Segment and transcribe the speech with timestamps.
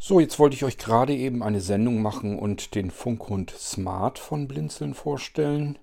[0.00, 4.46] So, jetzt wollte ich euch gerade eben eine Sendung machen und den Funkhund Smart von
[4.46, 5.76] Blinzeln vorstellen.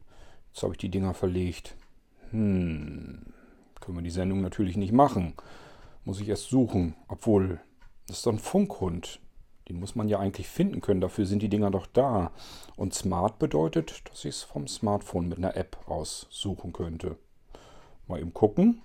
[0.53, 1.75] Jetzt habe ich die Dinger verlegt.
[2.31, 3.33] Hm,
[3.81, 5.33] können wir die Sendung natürlich nicht machen.
[6.05, 6.95] Muss ich erst suchen.
[7.09, 7.59] Obwohl,
[8.07, 9.19] das ist doch ein Funkhund.
[9.67, 11.01] Den muss man ja eigentlich finden können.
[11.01, 12.31] Dafür sind die Dinger doch da.
[12.77, 17.17] Und Smart bedeutet, dass ich es vom Smartphone mit einer App aussuchen könnte.
[18.07, 18.81] Mal eben gucken.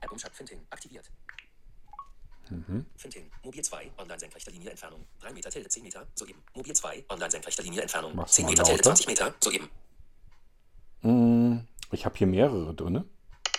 [0.00, 1.10] App Umschalt Finting aktiviert.
[2.50, 2.86] Mhm.
[2.96, 5.04] Finting, Mobil 2, online senkrechter Linie Entfernung.
[5.20, 6.42] 3 Meter Tilde 10 Meter, soeben.
[6.54, 8.14] Mobil 2, online senkrechter Linie Entfernung.
[8.14, 8.90] Mach's 10 mal Meter Tilde lauter.
[8.96, 9.68] 20 Meter, soeben.
[11.02, 13.04] Hm, Ich habe hier mehrere drin.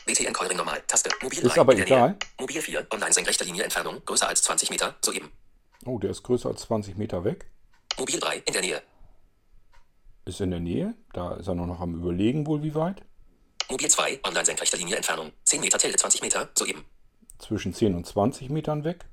[0.06, 2.10] BTN Callring normal, Taste, Mobil Ist 3, aber egal.
[2.12, 2.18] Nähe.
[2.40, 5.32] Mobil 4, online senkrechter Linie Entfernung, größer als 20 Meter, soeben.
[5.86, 7.50] Oh, der ist größer als 20 Meter weg.
[7.98, 8.82] Mobil 3, in der Nähe.
[10.26, 10.94] Ist in der Nähe.
[11.14, 13.02] Da ist er noch, noch am Überlegen, wohl wie weit.
[13.70, 15.32] Mobil 2, online senkrechter Linie Entfernung.
[15.44, 16.86] 10 Meter Tilde 20 Meter, soeben.
[17.40, 19.06] Zwischen 10 und 20 Metern weg.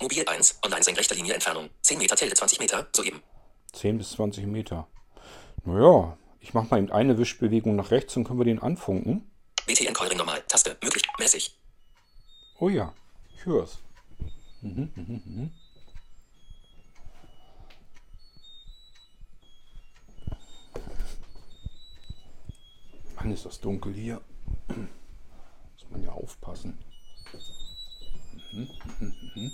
[0.00, 1.68] Mobil 1, online senkrechter Linie Entfernung.
[1.82, 3.22] 10 Meter Tilde 20 Meter, soeben.
[3.72, 4.86] 10 bis 20 Meter.
[5.64, 9.30] Naja, ich mache mal eben eine Wischbewegung nach rechts und können wir den anfunken.
[9.66, 11.54] BTN Callring normal, Taste, möglich, mäßig.
[12.58, 12.94] Oh ja,
[13.34, 13.78] ich höre es.
[14.62, 15.52] Mhm, mhm, mhm.
[23.16, 24.20] Mann, ist das dunkel hier.
[24.68, 26.78] Muss man ja aufpassen.
[28.52, 28.68] Mhm,
[29.00, 29.52] mhm, mhm.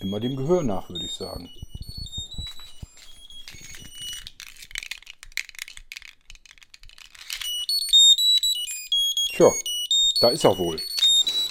[0.00, 1.48] Immer dem Gehör nach, würde ich sagen.
[9.32, 9.50] Tja,
[10.20, 10.80] da ist er wohl.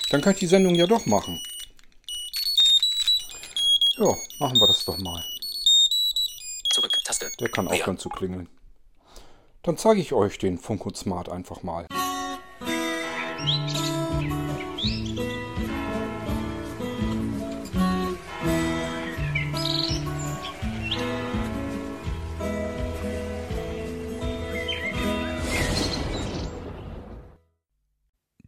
[0.09, 1.41] Dann kann ich die Sendung ja doch machen.
[3.97, 5.25] Ja, machen wir das doch mal.
[6.69, 7.31] Zurück, Taste.
[7.39, 7.73] Der kann Mehr.
[7.75, 8.49] aufhören zu klingeln.
[9.65, 11.87] Dann zeige ich euch den Funk und Smart einfach mal.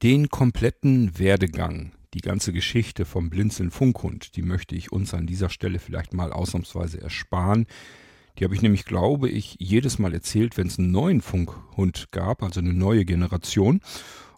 [0.04, 5.50] Den kompletten Werdegang, die ganze Geschichte vom Blinzeln Funkhund, die möchte ich uns an dieser
[5.50, 7.68] Stelle vielleicht mal ausnahmsweise ersparen.
[8.38, 12.44] Die habe ich nämlich, glaube ich, jedes Mal erzählt, wenn es einen neuen Funkhund gab,
[12.44, 13.82] also eine neue Generation.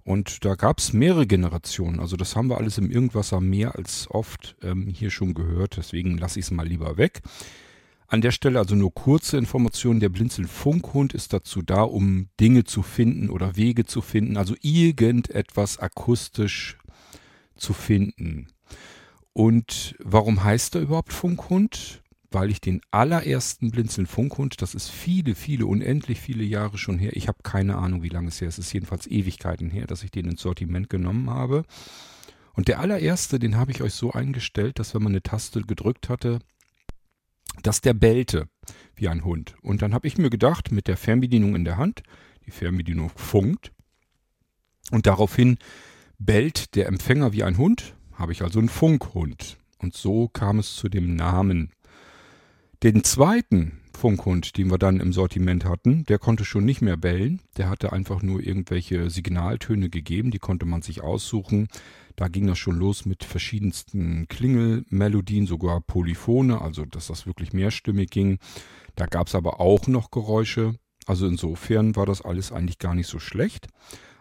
[0.03, 1.99] Und da gab es mehrere Generationen.
[1.99, 5.75] Also das haben wir alles im Irgendwasser mehr als oft ähm, hier schon gehört.
[5.77, 7.21] Deswegen lasse ich es mal lieber weg.
[8.07, 9.99] An der Stelle also nur kurze Informationen.
[9.99, 14.37] Der Blinzeln Funkhund ist dazu da, um Dinge zu finden oder Wege zu finden.
[14.37, 16.77] Also irgendetwas akustisch
[17.57, 18.47] zu finden.
[19.33, 22.01] Und warum heißt er überhaupt Funkhund?
[22.29, 27.15] Weil ich den allerersten Blinzeln Funkhund, das ist viele, viele, unendlich viele Jahre schon her.
[27.15, 28.57] Ich habe keine Ahnung, wie lange es her ist.
[28.57, 31.63] Es ist jedenfalls Ewigkeiten her, dass ich den ins Sortiment genommen habe.
[32.53, 36.09] Und der allererste, den habe ich euch so eingestellt, dass wenn man eine Taste gedrückt
[36.09, 36.39] hatte,
[37.63, 38.49] dass der bellte
[38.95, 39.55] wie ein Hund.
[39.61, 42.03] Und dann habe ich mir gedacht, mit der Fernbedienung in der Hand,
[42.45, 43.71] die Fernbedienung funkt
[44.91, 45.57] und daraufhin
[46.17, 49.57] bellt der Empfänger wie ein Hund, habe ich also einen Funkhund.
[49.79, 51.71] Und so kam es zu dem Namen.
[52.83, 57.41] Den zweiten Funkhund, den wir dann im Sortiment hatten, der konnte schon nicht mehr bellen.
[57.57, 61.69] Der hatte einfach nur irgendwelche Signaltöne gegeben, die konnte man sich aussuchen.
[62.15, 68.11] Da ging das schon los mit verschiedensten Klingelmelodien, sogar Polyphone, also dass das wirklich mehrstimmig
[68.11, 68.37] ging.
[68.95, 70.75] Da gab es aber auch noch Geräusche.
[71.07, 73.69] Also insofern war das alles eigentlich gar nicht so schlecht.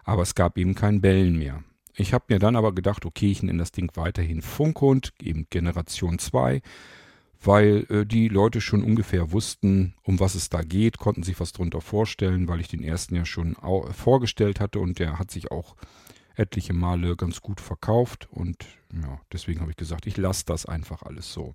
[0.03, 1.63] Aber es gab eben kein Bellen mehr.
[1.95, 6.19] Ich habe mir dann aber gedacht, okay, ich nenne das Ding weiterhin Funkhund, eben Generation
[6.19, 6.63] 2
[7.43, 11.53] weil äh, die Leute schon ungefähr wussten, um was es da geht, konnten sich was
[11.53, 13.57] drunter vorstellen, weil ich den ersten ja schon
[13.93, 15.77] vorgestellt hatte und der hat sich auch
[16.35, 21.03] etliche Male ganz gut verkauft und ja, deswegen habe ich gesagt, ich lasse das einfach
[21.03, 21.55] alles so.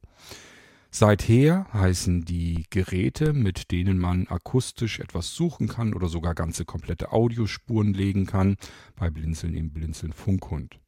[0.93, 7.13] Seither heißen die Geräte, mit denen man akustisch etwas suchen kann oder sogar ganze komplette
[7.13, 8.57] Audiospuren legen kann,
[8.97, 10.79] bei Blinzeln eben Blinzeln Funkhund.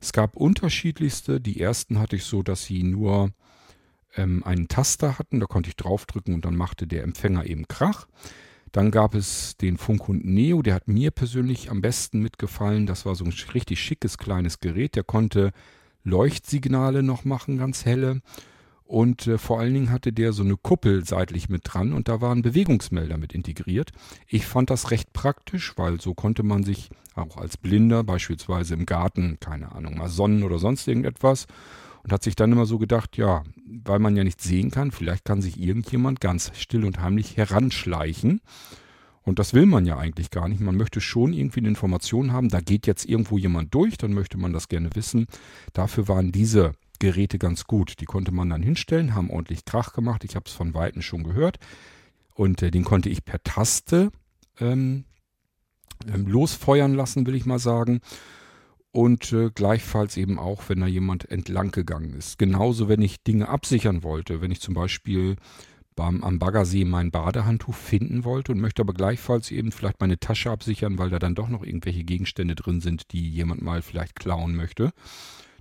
[0.00, 1.42] Es gab unterschiedlichste.
[1.42, 3.32] Die ersten hatte ich so, dass sie nur
[4.16, 8.06] ähm, einen Taster hatten, da konnte ich draufdrücken und dann machte der Empfänger eben Krach.
[8.72, 12.86] Dann gab es den Funkhund Neo, der hat mir persönlich am besten mitgefallen.
[12.86, 15.52] Das war so ein richtig schickes kleines Gerät, der konnte
[16.02, 18.20] Leuchtsignale noch machen, ganz helle.
[18.84, 22.20] Und äh, vor allen Dingen hatte der so eine Kuppel seitlich mit dran und da
[22.20, 23.92] waren Bewegungsmelder mit integriert.
[24.26, 28.86] Ich fand das recht praktisch, weil so konnte man sich auch als Blinder beispielsweise im
[28.86, 31.46] Garten, keine Ahnung, mal sonnen oder sonst irgendetwas
[32.04, 35.24] und hat sich dann immer so gedacht, ja, weil man ja nicht sehen kann, vielleicht
[35.24, 38.40] kann sich irgendjemand ganz still und heimlich heranschleichen.
[39.22, 40.60] Und das will man ja eigentlich gar nicht.
[40.60, 44.36] Man möchte schon irgendwie eine Information haben, da geht jetzt irgendwo jemand durch, dann möchte
[44.36, 45.26] man das gerne wissen.
[45.72, 48.00] Dafür waren diese Geräte ganz gut.
[48.00, 50.24] Die konnte man dann hinstellen, haben ordentlich Krach gemacht.
[50.24, 51.58] Ich habe es von Weitem schon gehört.
[52.34, 54.10] Und äh, den konnte ich per Taste
[54.60, 55.04] ähm,
[56.06, 58.00] ähm, losfeuern lassen, will ich mal sagen.
[58.94, 62.38] Und äh, gleichfalls eben auch, wenn da jemand entlang gegangen ist.
[62.38, 64.40] Genauso, wenn ich Dinge absichern wollte.
[64.40, 65.34] Wenn ich zum Beispiel
[65.96, 70.52] beim, am Baggersee mein Badehandtuch finden wollte und möchte aber gleichfalls eben vielleicht meine Tasche
[70.52, 74.54] absichern, weil da dann doch noch irgendwelche Gegenstände drin sind, die jemand mal vielleicht klauen
[74.54, 74.92] möchte.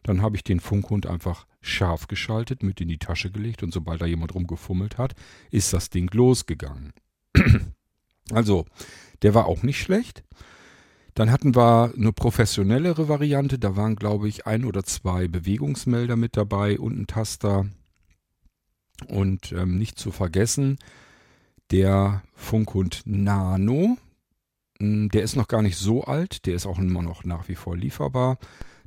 [0.03, 3.99] Dann habe ich den Funkhund einfach scharf geschaltet, mit in die Tasche gelegt und sobald
[3.99, 5.15] da jemand rumgefummelt hat,
[5.49, 6.93] ist das Ding losgegangen.
[8.31, 8.67] also,
[9.23, 10.23] der war auch nicht schlecht.
[11.13, 13.59] Dann hatten wir eine professionellere Variante.
[13.59, 17.67] Da waren, glaube ich, ein oder zwei Bewegungsmelder mit dabei und ein Taster.
[19.07, 20.77] Und ähm, nicht zu vergessen,
[21.71, 23.97] der Funkhund Nano.
[24.79, 26.45] Hm, der ist noch gar nicht so alt.
[26.45, 28.37] Der ist auch immer noch nach wie vor lieferbar.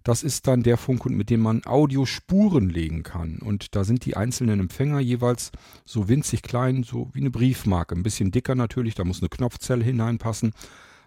[0.03, 3.39] Das ist dann der Funkhund, mit dem man Audiospuren legen kann.
[3.39, 5.51] Und da sind die einzelnen Empfänger jeweils
[5.85, 7.97] so winzig klein, so wie eine Briefmarke.
[7.97, 10.53] Ein bisschen dicker natürlich, da muss eine Knopfzelle hineinpassen.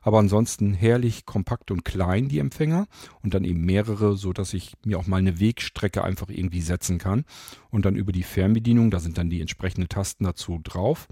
[0.01, 2.87] Aber ansonsten herrlich kompakt und klein, die Empfänger.
[3.21, 6.97] Und dann eben mehrere, so dass ich mir auch mal eine Wegstrecke einfach irgendwie setzen
[6.97, 7.25] kann.
[7.69, 11.07] Und dann über die Fernbedienung, da sind dann die entsprechenden Tasten dazu drauf.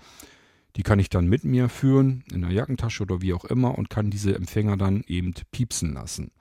[0.75, 3.89] Die kann ich dann mit mir führen, in der Jackentasche oder wie auch immer und
[3.89, 6.31] kann diese Empfänger dann eben piepsen lassen.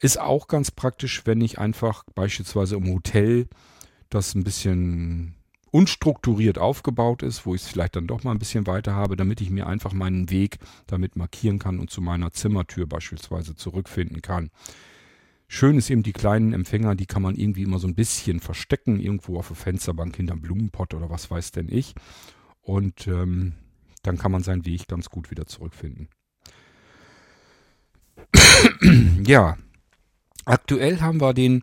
[0.00, 3.46] Ist auch ganz praktisch, wenn ich einfach beispielsweise im Hotel
[4.10, 5.36] das ein bisschen
[5.72, 9.40] unstrukturiert aufgebaut ist, wo ich es vielleicht dann doch mal ein bisschen weiter habe, damit
[9.40, 14.50] ich mir einfach meinen Weg damit markieren kann und zu meiner Zimmertür beispielsweise zurückfinden kann.
[15.48, 19.00] Schön ist eben die kleinen Empfänger, die kann man irgendwie immer so ein bisschen verstecken,
[19.00, 21.94] irgendwo auf der Fensterbank hinterm Blumenpott oder was weiß denn ich.
[22.60, 23.54] Und ähm,
[24.02, 26.08] dann kann man seinen Weg ganz gut wieder zurückfinden.
[29.26, 29.56] ja,
[30.44, 31.62] Aktuell haben wir den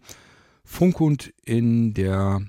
[0.63, 2.41] Funkhund in der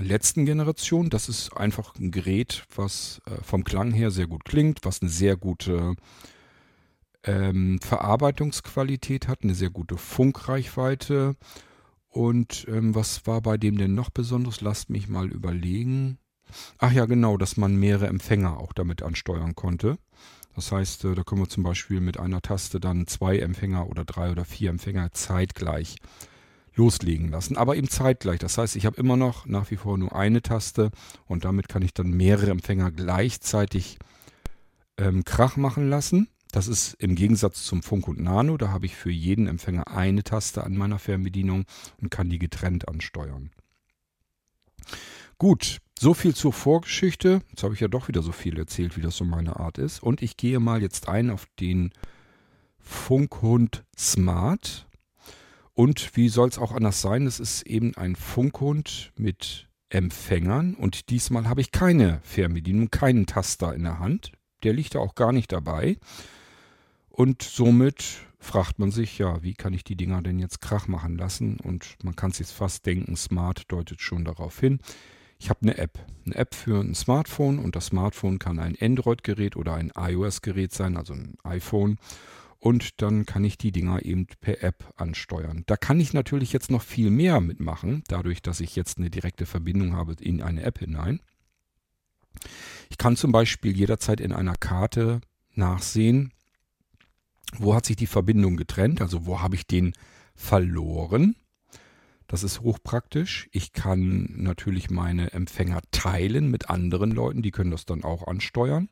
[0.00, 1.10] letzten Generation.
[1.10, 5.10] Das ist einfach ein Gerät, was äh, vom Klang her sehr gut klingt, was eine
[5.10, 5.94] sehr gute
[7.24, 11.36] ähm, Verarbeitungsqualität hat, eine sehr gute Funkreichweite.
[12.08, 14.60] Und ähm, was war bei dem denn noch besonders?
[14.60, 16.18] Lasst mich mal überlegen.
[16.78, 19.96] Ach ja, genau, dass man mehrere Empfänger auch damit ansteuern konnte.
[20.56, 24.04] Das heißt, äh, da können wir zum Beispiel mit einer Taste dann zwei Empfänger oder
[24.04, 25.96] drei oder vier Empfänger zeitgleich
[26.74, 27.56] loslegen lassen.
[27.56, 28.38] Aber eben zeitgleich.
[28.38, 30.90] Das heißt, ich habe immer noch nach wie vor nur eine Taste
[31.26, 33.98] und damit kann ich dann mehrere Empfänger gleichzeitig
[34.96, 36.28] ähm, Krach machen lassen.
[36.52, 38.56] Das ist im Gegensatz zum Funk und Nano.
[38.56, 41.64] Da habe ich für jeden Empfänger eine Taste an meiner Fernbedienung
[42.00, 43.50] und kann die getrennt ansteuern.
[45.38, 47.42] Gut, so viel zur Vorgeschichte.
[47.50, 50.02] Jetzt habe ich ja doch wieder so viel erzählt, wie das so meine Art ist.
[50.02, 51.92] Und ich gehe mal jetzt ein auf den
[52.78, 54.88] Funkhund Smart.
[55.80, 57.26] Und wie soll es auch anders sein?
[57.26, 60.74] Es ist eben ein Funkhund mit Empfängern.
[60.74, 64.30] Und diesmal habe ich keine Fernbedienung, keinen Taster in der Hand.
[64.62, 65.96] Der liegt da auch gar nicht dabei.
[67.08, 68.04] Und somit
[68.38, 71.56] fragt man sich, ja, wie kann ich die Dinger denn jetzt Krach machen lassen?
[71.58, 74.80] Und man kann es jetzt fast denken, Smart deutet schon darauf hin.
[75.38, 75.98] Ich habe eine App.
[76.26, 80.98] Eine App für ein Smartphone und das Smartphone kann ein Android-Gerät oder ein iOS-Gerät sein,
[80.98, 81.96] also ein iPhone.
[82.60, 85.64] Und dann kann ich die Dinger eben per App ansteuern.
[85.66, 89.46] Da kann ich natürlich jetzt noch viel mehr mitmachen, dadurch, dass ich jetzt eine direkte
[89.46, 91.20] Verbindung habe in eine App hinein.
[92.90, 95.22] Ich kann zum Beispiel jederzeit in einer Karte
[95.54, 96.32] nachsehen,
[97.56, 99.94] wo hat sich die Verbindung getrennt, also wo habe ich den
[100.34, 101.36] verloren.
[102.26, 103.48] Das ist hochpraktisch.
[103.52, 108.88] Ich kann natürlich meine Empfänger teilen mit anderen Leuten, die können das dann auch ansteuern.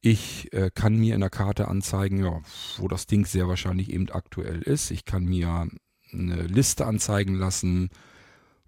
[0.00, 2.40] Ich äh, kann mir in der Karte anzeigen, ja,
[2.76, 4.90] wo das Ding sehr wahrscheinlich eben aktuell ist.
[4.90, 5.68] Ich kann mir
[6.12, 7.90] eine Liste anzeigen lassen,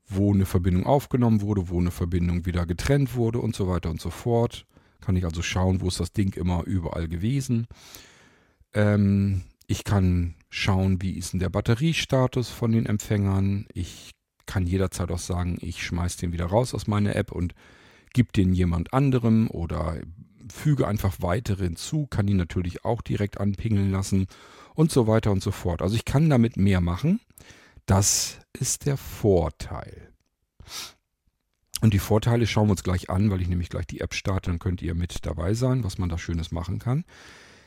[0.06, 4.00] wo eine Verbindung aufgenommen wurde, wo eine Verbindung wieder getrennt wurde und so weiter und
[4.00, 4.64] so fort.
[5.00, 7.66] Kann ich also schauen, wo ist das Ding immer überall gewesen.
[8.72, 13.66] Ähm, ich kann schauen, wie ist denn der Batteriestatus von den Empfängern.
[13.74, 14.12] Ich
[14.46, 17.54] kann jederzeit auch sagen, ich schmeiße den wieder raus aus meiner App und
[18.14, 19.98] gebe den jemand anderem oder
[20.52, 24.26] füge einfach weitere hinzu, kann die natürlich auch direkt anpingeln lassen
[24.74, 25.82] und so weiter und so fort.
[25.82, 27.20] Also ich kann damit mehr machen.
[27.86, 30.12] Das ist der Vorteil.
[31.80, 34.50] Und die Vorteile schauen wir uns gleich an, weil ich nämlich gleich die App starte,
[34.50, 37.04] dann könnt ihr mit dabei sein, was man da Schönes machen kann.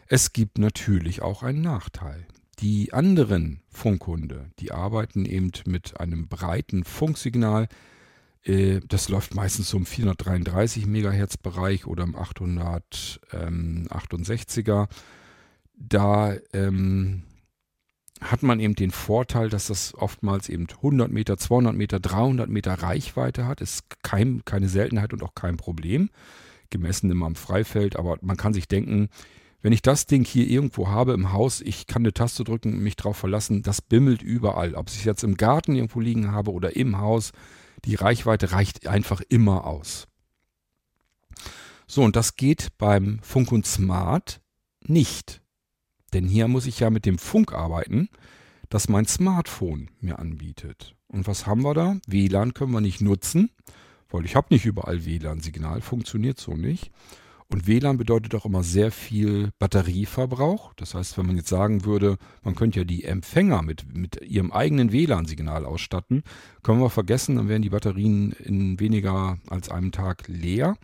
[0.08, 2.28] Es gibt natürlich auch einen Nachteil.
[2.60, 7.68] Die anderen Funkhunde, die arbeiten eben mit einem breiten Funksignal.
[8.44, 14.88] Äh, das läuft meistens so im 433 Megahertz Bereich oder im 868er.
[15.74, 17.24] Da ähm,
[18.22, 22.76] hat man eben den Vorteil, dass das oftmals eben 100 Meter, 200 Meter, 300 Meter
[22.76, 23.62] Reichweite hat.
[23.62, 26.10] Ist kein, keine Seltenheit und auch kein Problem.
[26.70, 29.10] Gemessen immer am Freifeld, aber man kann sich denken,
[29.62, 32.80] wenn ich das Ding hier irgendwo habe im Haus, ich kann eine Taste drücken und
[32.80, 34.76] mich drauf verlassen, das bimmelt überall.
[34.76, 37.32] Ob ich es jetzt im Garten irgendwo liegen habe oder im Haus,
[37.86, 40.08] die Reichweite reicht einfach immer aus.
[41.88, 44.42] So, und das geht beim Funk und Smart
[44.82, 45.42] nicht.
[46.14, 48.10] Denn hier muss ich ja mit dem Funk arbeiten,
[48.70, 50.96] das mein Smartphone mir anbietet.
[51.08, 51.98] Und was haben wir da?
[52.08, 53.52] WLAN können wir nicht nutzen,
[54.10, 56.92] weil ich habe nicht überall WLAN-Signal, funktioniert so nicht.
[57.52, 60.74] Und WLAN bedeutet auch immer sehr viel Batterieverbrauch.
[60.76, 64.54] Das heißt, wenn man jetzt sagen würde, man könnte ja die Empfänger mit, mit ihrem
[64.54, 66.24] eigenen WLAN-Signal ausstatten,
[66.64, 70.78] können wir vergessen, dann wären die Batterien in weniger als einem Tag leer.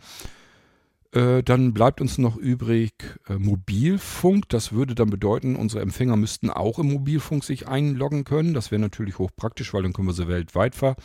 [1.12, 2.92] Äh, dann bleibt uns noch übrig
[3.28, 4.50] äh, Mobilfunk.
[4.50, 8.52] Das würde dann bedeuten, unsere Empfänger müssten auch im Mobilfunk sich einloggen können.
[8.52, 10.96] Das wäre natürlich hochpraktisch, weil dann können wir sie weltweit ver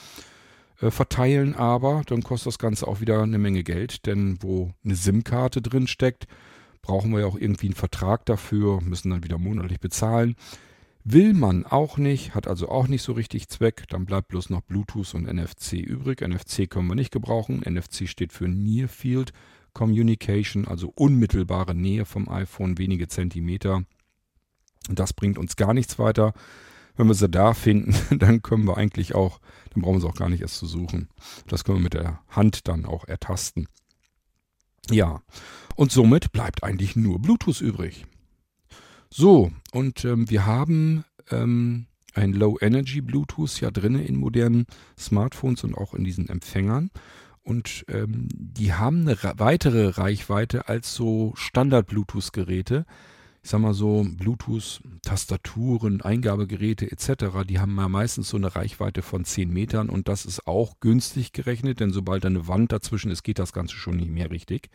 [0.83, 4.95] äh, verteilen, aber dann kostet das Ganze auch wieder eine Menge Geld, denn wo eine
[4.95, 6.27] SIM-Karte drin steckt,
[6.81, 10.35] brauchen wir ja auch irgendwie einen Vertrag dafür, müssen dann wieder monatlich bezahlen.
[11.05, 14.61] Will man auch nicht, hat also auch nicht so richtig Zweck, dann bleibt bloß noch
[14.61, 16.21] Bluetooth und NFC übrig.
[16.21, 17.61] NFC können wir nicht gebrauchen.
[17.61, 19.33] NFC steht für Near Field
[19.73, 23.83] Communication, also unmittelbare Nähe vom iPhone, wenige Zentimeter.
[24.89, 26.33] Das bringt uns gar nichts weiter.
[26.95, 29.39] Wenn wir sie da finden, dann können wir eigentlich auch,
[29.73, 31.09] dann brauchen wir sie auch gar nicht erst zu suchen.
[31.47, 33.67] Das können wir mit der Hand dann auch ertasten.
[34.89, 35.21] Ja,
[35.75, 38.05] und somit bleibt eigentlich nur Bluetooth übrig.
[39.09, 44.65] So, und ähm, wir haben ähm, ein Low Energy Bluetooth ja drin in modernen
[44.97, 46.91] Smartphones und auch in diesen Empfängern.
[47.41, 52.85] Und ähm, die haben eine weitere Reichweite als so Standard-Bluetooth-Geräte
[53.43, 59.25] ich sag mal so, Bluetooth-Tastaturen, Eingabegeräte etc., die haben ja meistens so eine Reichweite von
[59.25, 63.39] 10 Metern und das ist auch günstig gerechnet, denn sobald eine Wand dazwischen ist, geht
[63.39, 64.69] das Ganze schon nicht mehr richtig.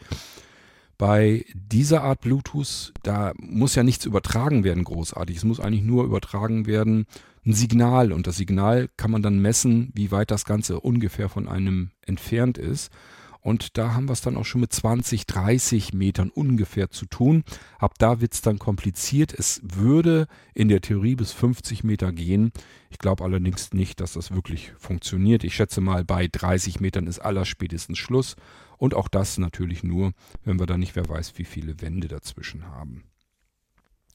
[0.98, 5.36] Bei dieser Art Bluetooth, da muss ja nichts übertragen werden großartig.
[5.38, 7.06] Es muss eigentlich nur übertragen werden
[7.46, 11.48] ein Signal und das Signal kann man dann messen, wie weit das Ganze ungefähr von
[11.48, 12.92] einem entfernt ist.
[13.40, 17.44] Und da haben wir es dann auch schon mit 20, 30 Metern ungefähr zu tun.
[17.78, 19.32] Ab da wird es dann kompliziert.
[19.32, 22.52] Es würde in der Theorie bis 50 Meter gehen.
[22.90, 25.44] Ich glaube allerdings nicht, dass das wirklich funktioniert.
[25.44, 28.36] Ich schätze mal, bei 30 Metern ist allerspätestens Schluss.
[28.76, 30.12] Und auch das natürlich nur,
[30.44, 33.04] wenn wir da nicht wer weiß, wie viele Wände dazwischen haben.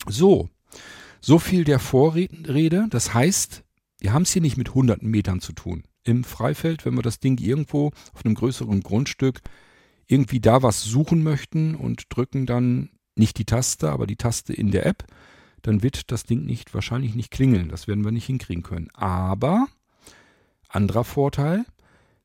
[0.08, 0.50] So,
[1.22, 2.88] so viel der Vorrede.
[2.90, 3.64] Das heißt,
[4.00, 7.20] wir haben es hier nicht mit hunderten Metern zu tun im Freifeld, wenn wir das
[7.20, 9.42] Ding irgendwo auf einem größeren Grundstück
[10.08, 14.72] irgendwie da was suchen möchten und drücken dann nicht die Taste, aber die Taste in
[14.72, 15.06] der App,
[15.62, 17.70] dann wird das Ding nicht wahrscheinlich nicht klingeln.
[17.70, 18.90] Das werden wir nicht hinkriegen können.
[18.94, 19.68] Aber
[20.68, 21.66] anderer Vorteil,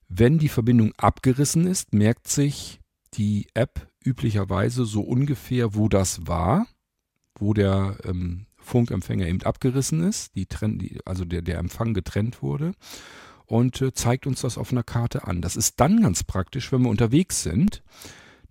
[0.08, 2.80] wenn die Verbindung abgerissen ist, merkt sich
[3.14, 6.66] die App üblicherweise so ungefähr, wo das war,
[7.38, 10.48] wo der ähm, Funkempfänger eben abgerissen ist, die,
[11.04, 12.72] also der, der Empfang getrennt wurde
[13.48, 15.40] und äh, zeigt uns das auf einer Karte an.
[15.40, 17.82] Das ist dann ganz praktisch, wenn wir unterwegs sind.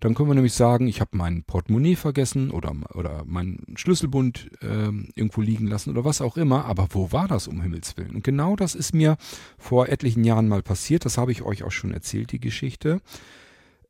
[0.00, 4.90] Dann können wir nämlich sagen, ich habe mein Portemonnaie vergessen oder, oder meinen Schlüsselbund äh,
[5.14, 6.66] irgendwo liegen lassen oder was auch immer.
[6.66, 8.14] Aber wo war das um Himmels Willen?
[8.14, 9.16] Und genau das ist mir
[9.56, 11.04] vor etlichen Jahren mal passiert.
[11.04, 13.00] Das habe ich euch auch schon erzählt, die Geschichte.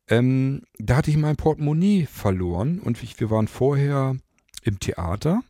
[0.07, 4.15] Ähm, da hatte ich mein Portemonnaie verloren und ich, wir waren vorher
[4.63, 5.41] im Theater,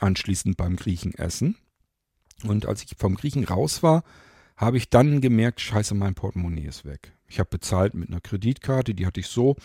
[0.00, 1.56] anschließend beim Griechen essen.
[2.44, 4.04] Und als ich vom Griechen raus war,
[4.58, 7.12] habe ich dann gemerkt, scheiße, mein Portemonnaie ist weg.
[7.28, 9.56] Ich habe bezahlt mit einer Kreditkarte, die hatte ich so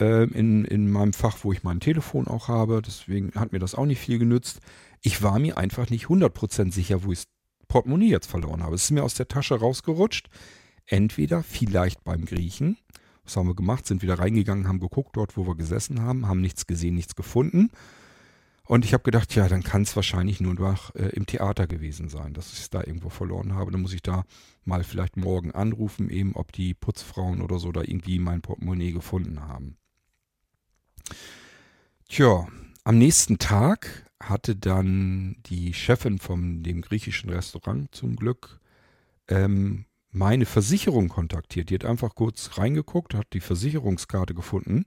[0.00, 2.82] äh, in, in meinem Fach, wo ich mein Telefon auch habe.
[2.84, 4.58] Deswegen hat mir das auch nicht viel genützt.
[5.00, 7.28] Ich war mir einfach nicht 100% sicher, wo ich das
[7.68, 8.74] Portemonnaie jetzt verloren habe.
[8.74, 10.28] Es ist mir aus der Tasche rausgerutscht.
[10.84, 12.76] Entweder vielleicht beim Griechen.
[13.22, 13.86] Was haben wir gemacht?
[13.86, 17.70] Sind wieder reingegangen, haben geguckt dort, wo wir gesessen haben, haben nichts gesehen, nichts gefunden.
[18.68, 22.10] Und ich habe gedacht, ja, dann kann es wahrscheinlich nur noch äh, im Theater gewesen
[22.10, 23.70] sein, dass ich es da irgendwo verloren habe.
[23.70, 24.24] Dann muss ich da
[24.66, 29.40] mal vielleicht morgen anrufen, eben ob die Putzfrauen oder so da irgendwie mein Portemonnaie gefunden
[29.40, 29.78] haben.
[32.10, 32.46] Tja,
[32.84, 38.60] am nächsten Tag hatte dann die Chefin von dem griechischen Restaurant zum Glück
[39.28, 41.70] ähm, meine Versicherung kontaktiert.
[41.70, 44.84] Die hat einfach kurz reingeguckt, hat die Versicherungskarte gefunden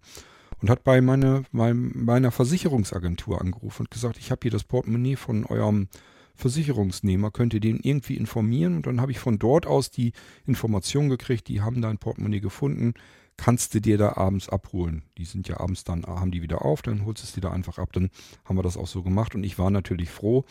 [0.61, 5.15] und hat bei meine, mein, meiner Versicherungsagentur angerufen und gesagt, ich habe hier das Portemonnaie
[5.15, 5.87] von eurem
[6.35, 8.77] Versicherungsnehmer, könnt ihr den irgendwie informieren.
[8.77, 10.13] Und dann habe ich von dort aus die
[10.45, 12.93] Information gekriegt, die haben dein Portemonnaie gefunden,
[13.37, 15.03] kannst du dir da abends abholen.
[15.17, 17.51] Die sind ja abends dann, haben die wieder auf, dann holst du es dir da
[17.51, 17.91] einfach ab.
[17.93, 18.09] Dann
[18.45, 20.45] haben wir das auch so gemacht und ich war natürlich froh.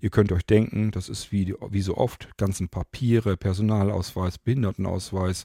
[0.00, 5.44] Ihr könnt euch denken, das ist wie, wie so oft, ganzen Papiere, Personalausweis, Behindertenausweis,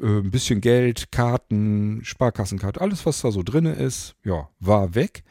[0.00, 5.24] ein bisschen Geld, Karten, Sparkassenkarte, alles was da so drin ist, ja, war weg.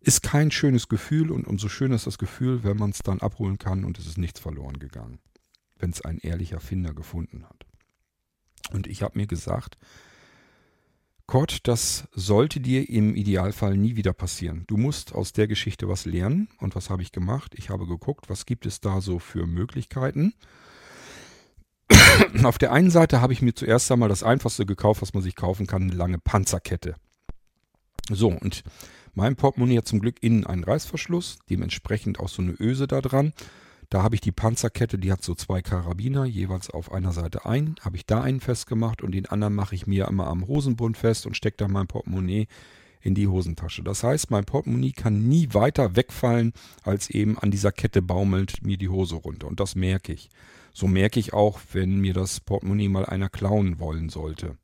[0.00, 3.58] Ist kein schönes Gefühl und umso schöner ist das Gefühl, wenn man es dann abholen
[3.58, 5.20] kann und es ist nichts verloren gegangen.
[5.78, 7.66] Wenn es ein ehrlicher Finder gefunden hat.
[8.72, 9.78] Und ich habe mir gesagt,
[11.26, 14.64] Gott, das sollte dir im Idealfall nie wieder passieren.
[14.66, 16.48] Du musst aus der Geschichte was lernen.
[16.58, 17.54] Und was habe ich gemacht?
[17.56, 20.34] Ich habe geguckt, was gibt es da so für Möglichkeiten.
[22.44, 25.36] Auf der einen Seite habe ich mir zuerst einmal das einfachste gekauft, was man sich
[25.36, 26.96] kaufen kann, eine lange Panzerkette.
[28.10, 28.64] So, und
[29.14, 33.32] mein Portemonnaie hat zum Glück innen einen Reißverschluss, dementsprechend auch so eine Öse da dran.
[33.90, 37.74] Da habe ich die Panzerkette, die hat so zwei Karabiner, jeweils auf einer Seite ein.
[37.82, 41.26] Habe ich da einen festgemacht und den anderen mache ich mir immer am Hosenbund fest
[41.26, 42.46] und stecke dann mein Portemonnaie
[43.02, 43.82] in die Hosentasche.
[43.82, 46.54] Das heißt, mein Portemonnaie kann nie weiter wegfallen,
[46.84, 49.46] als eben an dieser Kette baumelt mir die Hose runter.
[49.46, 50.30] Und das merke ich.
[50.72, 54.56] So merke ich auch, wenn mir das Portemonnaie mal einer klauen wollen sollte.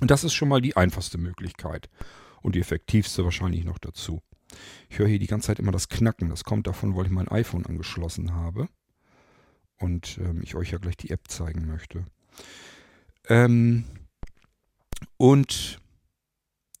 [0.00, 1.88] Und das ist schon mal die einfachste Möglichkeit.
[2.42, 4.20] Und die effektivste wahrscheinlich noch dazu.
[4.90, 6.28] Ich höre hier die ganze Zeit immer das Knacken.
[6.28, 8.68] Das kommt davon, weil ich mein iPhone angeschlossen habe.
[9.78, 12.04] Und ähm, ich euch ja gleich die App zeigen möchte.
[13.28, 13.84] Ähm,
[15.16, 15.80] und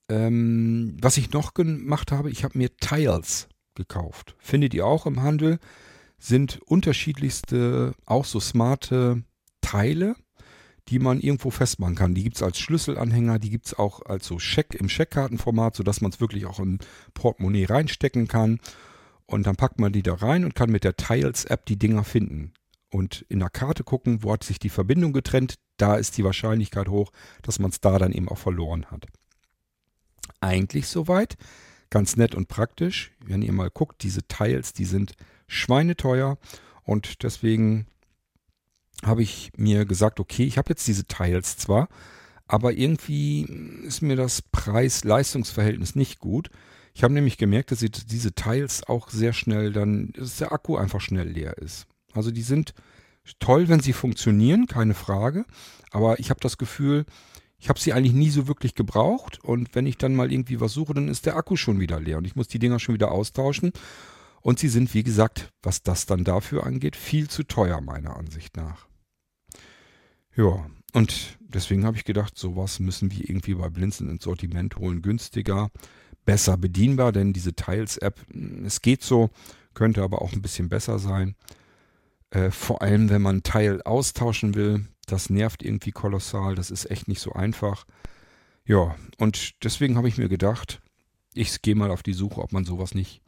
[0.08, 4.36] ähm, was ich noch gemacht habe, ich habe mir Tiles gekauft.
[4.38, 5.58] Findet ihr auch im Handel.
[6.18, 9.22] Sind unterschiedlichste, auch so smarte
[9.60, 10.16] Teile
[10.88, 12.14] die man irgendwo festmachen kann.
[12.14, 16.00] Die gibt es als Schlüsselanhänger, die gibt es auch als so Scheck im Scheckkartenformat, sodass
[16.00, 16.78] man es wirklich auch in
[17.14, 18.60] Portemonnaie reinstecken kann.
[19.26, 22.52] Und dann packt man die da rein und kann mit der Tiles-App die Dinger finden.
[22.90, 25.54] Und in der Karte gucken, wo hat sich die Verbindung getrennt.
[25.78, 27.10] Da ist die Wahrscheinlichkeit hoch,
[27.42, 29.06] dass man es da dann eben auch verloren hat.
[30.40, 31.36] Eigentlich soweit.
[31.88, 33.12] Ganz nett und praktisch.
[33.24, 35.14] Wenn ihr mal guckt, diese Tiles, die sind
[35.54, 36.38] schweineteuer.
[36.84, 37.86] Und deswegen
[39.04, 41.88] habe ich mir gesagt, okay, ich habe jetzt diese Tiles zwar,
[42.46, 43.42] aber irgendwie
[43.86, 46.50] ist mir das Preis-Leistungs-Verhältnis nicht gut.
[46.94, 51.00] Ich habe nämlich gemerkt, dass diese Tiles auch sehr schnell dann, dass der Akku einfach
[51.00, 51.86] schnell leer ist.
[52.12, 52.74] Also die sind
[53.40, 55.44] toll, wenn sie funktionieren, keine Frage.
[55.90, 57.04] Aber ich habe das Gefühl,
[57.58, 59.42] ich habe sie eigentlich nie so wirklich gebraucht.
[59.42, 62.18] Und wenn ich dann mal irgendwie was suche, dann ist der Akku schon wieder leer
[62.18, 63.72] und ich muss die Dinger schon wieder austauschen.
[64.44, 68.58] Und sie sind, wie gesagt, was das dann dafür angeht, viel zu teuer, meiner Ansicht
[68.58, 68.86] nach.
[70.36, 75.00] Ja, und deswegen habe ich gedacht, sowas müssen wir irgendwie bei Blinzeln ins Sortiment holen.
[75.00, 75.70] Günstiger,
[76.26, 79.30] besser bedienbar, denn diese Tiles-App, hm, es geht so,
[79.72, 81.36] könnte aber auch ein bisschen besser sein.
[82.28, 87.08] Äh, vor allem, wenn man Teil austauschen will, das nervt irgendwie kolossal, das ist echt
[87.08, 87.86] nicht so einfach.
[88.66, 90.82] Ja, und deswegen habe ich mir gedacht,
[91.32, 93.22] ich gehe mal auf die Suche, ob man sowas nicht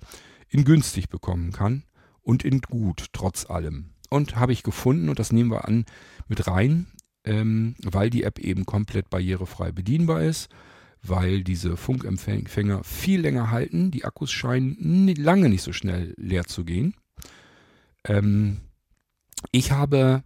[0.49, 1.85] in günstig bekommen kann
[2.23, 3.91] und in gut, trotz allem.
[4.11, 5.85] Und habe ich gefunden, und das nehmen wir an
[6.29, 6.87] mit rein,
[7.25, 10.49] ähm, weil die App eben komplett barrierefrei bedienbar ist,
[11.03, 13.91] weil diese Funkempfänger viel länger halten.
[13.91, 16.95] Die Akkus scheinen lange nicht so schnell leer zu gehen.
[18.05, 18.61] Ähm,
[19.53, 20.23] ich habe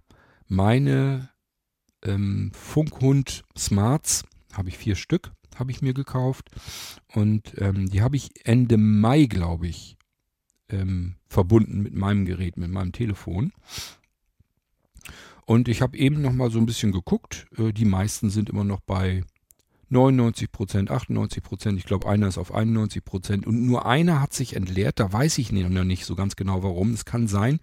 [0.47, 1.31] meine
[2.03, 6.51] ähm, Funkhund Smarts, habe ich vier Stück, habe ich mir gekauft.
[7.15, 9.97] Und ähm, die habe ich Ende Mai, glaube ich,
[10.71, 13.53] ähm, verbunden mit meinem Gerät, mit meinem Telefon.
[15.47, 17.47] Und ich habe eben noch mal so ein bisschen geguckt.
[17.59, 19.25] Äh, die meisten sind immer noch bei
[19.89, 21.79] 99 Prozent, 98 Prozent.
[21.79, 23.47] Ich glaube, einer ist auf 91 Prozent.
[23.47, 25.01] Und nur einer hat sich entleert.
[25.01, 26.93] Da weiß ich noch nicht so ganz genau warum.
[26.93, 27.59] Es kann sein,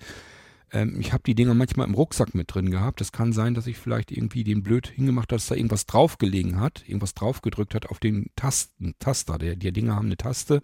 [0.72, 3.00] ähm, ich habe die Dinger manchmal im Rucksack mit drin gehabt.
[3.02, 6.60] Es kann sein, dass ich vielleicht irgendwie den blöd hingemacht habe, dass da irgendwas draufgelegen
[6.60, 9.38] hat, irgendwas draufgedrückt hat auf den Tasten, Taster.
[9.38, 10.62] Der, die Dinger haben eine Taste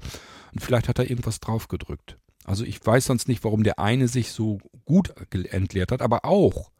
[0.51, 2.17] und vielleicht hat er irgendwas draufgedrückt.
[2.45, 6.71] Also ich weiß sonst nicht, warum der eine sich so gut entleert hat, aber auch,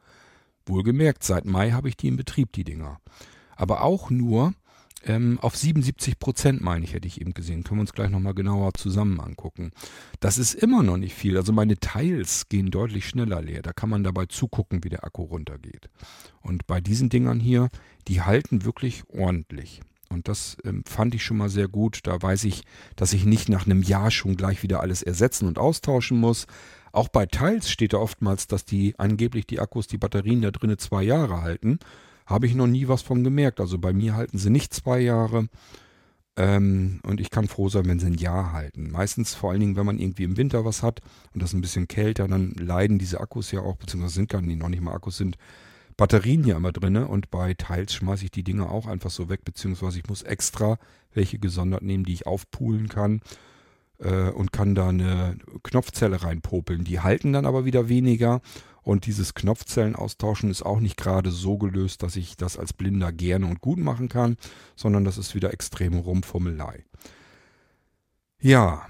[0.65, 2.99] wohlgemerkt, seit Mai habe ich die in Betrieb, die Dinger.
[3.55, 4.53] Aber auch nur
[5.05, 7.63] ähm, auf 77 Prozent, meine ich, hätte ich eben gesehen.
[7.63, 9.71] Können wir uns gleich nochmal genauer zusammen angucken.
[10.19, 11.37] Das ist immer noch nicht viel.
[11.37, 13.61] Also meine Teils gehen deutlich schneller leer.
[13.61, 15.89] Da kann man dabei zugucken, wie der Akku runtergeht.
[16.41, 17.69] Und bei diesen Dingern hier,
[18.07, 19.81] die halten wirklich ordentlich.
[20.13, 22.01] Und das ähm, fand ich schon mal sehr gut.
[22.03, 22.63] Da weiß ich,
[22.95, 26.47] dass ich nicht nach einem Jahr schon gleich wieder alles ersetzen und austauschen muss.
[26.91, 30.77] Auch bei Teils steht da oftmals, dass die angeblich die Akkus, die Batterien da drinnen
[30.77, 31.79] zwei Jahre halten.
[32.25, 33.59] Habe ich noch nie was von gemerkt.
[33.59, 35.49] Also bei mir halten sie nicht zwei Jahre.
[36.35, 38.91] Ähm, und ich kann froh sein, wenn sie ein Jahr halten.
[38.91, 41.01] Meistens vor allen Dingen, wenn man irgendwie im Winter was hat
[41.33, 44.59] und das ein bisschen kälter, dann leiden diese Akkus ja auch, beziehungsweise sind gar nicht,
[44.59, 45.37] noch nicht mal Akkus, sind
[45.97, 46.97] Batterien ja immer drin.
[46.97, 50.77] Und bei Teils schmeiße ich die Dinge auch einfach so weg, beziehungsweise ich muss extra
[51.13, 53.21] welche gesondert nehmen, die ich aufpulen kann
[53.99, 56.83] äh, und kann da eine Knopfzelle reinpopeln.
[56.83, 58.41] Die halten dann aber wieder weniger
[58.83, 63.11] und dieses Knopfzellen austauschen ist auch nicht gerade so gelöst, dass ich das als Blinder
[63.11, 64.35] gerne und gut machen kann,
[64.75, 66.83] sondern das ist wieder extreme Rumfummelei.
[68.39, 68.85] Ja,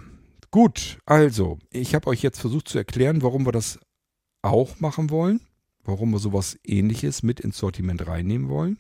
[0.49, 3.79] gut, also, ich habe euch jetzt versucht zu erklären, warum wir das
[4.41, 5.41] auch machen wollen,
[5.83, 8.77] warum wir sowas ähnliches mit ins Sortiment reinnehmen wollen.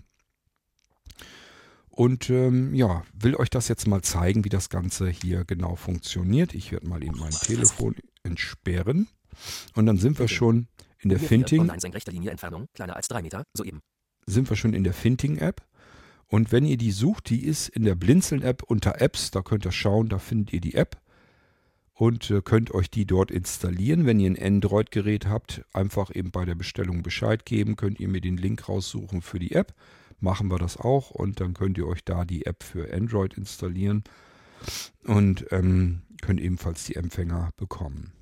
[1.89, 6.55] Und ähm, ja, will euch das jetzt mal zeigen, wie das Ganze hier genau funktioniert.
[6.55, 9.07] Ich werde mal eben mein Telefon entsperren.
[9.75, 10.67] Und dann sind wir schon
[10.99, 11.67] in der Finting.
[12.73, 13.81] kleiner als drei Meter, soeben.
[14.25, 15.61] Sind wir schon in der Finting-App.
[16.27, 19.29] Und wenn ihr die sucht, die ist in der Blinzeln-App unter Apps.
[19.29, 20.99] Da könnt ihr schauen, da findet ihr die App.
[21.93, 24.05] Und äh, könnt euch die dort installieren.
[24.05, 27.75] Wenn ihr ein Android-Gerät habt, einfach eben bei der Bestellung Bescheid geben.
[27.75, 29.73] Könnt ihr mir den Link raussuchen für die App.
[30.19, 31.11] Machen wir das auch.
[31.11, 34.03] Und dann könnt ihr euch da die App für Android installieren.
[35.03, 38.13] Und ähm, könnt ebenfalls die Empfänger bekommen.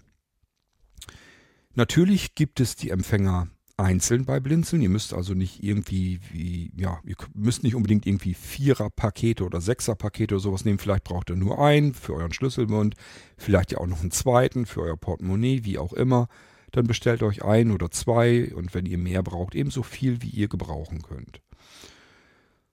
[1.74, 3.48] Natürlich gibt es die Empfänger
[3.82, 4.82] einzeln bei Blinzeln.
[4.82, 10.36] Ihr müsst also nicht irgendwie, wie, ja, ihr müsst nicht unbedingt irgendwie Vierer-Pakete oder Sechser-Pakete
[10.36, 10.80] oder sowas nehmen.
[10.80, 12.96] Vielleicht braucht ihr nur einen für euren Schlüsselbund,
[13.38, 16.28] vielleicht ja auch noch einen zweiten für euer Portemonnaie, wie auch immer.
[16.72, 20.48] Dann bestellt euch ein oder zwei und wenn ihr mehr braucht, ebenso viel, wie ihr
[20.48, 21.42] gebrauchen könnt.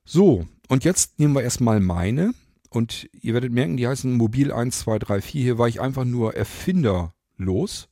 [0.05, 2.33] So, und jetzt nehmen wir erstmal meine.
[2.69, 5.41] Und ihr werdet merken, die heißen Mobil 1, 2, 3, 4.
[5.41, 7.89] Hier war ich einfach nur erfinderlos.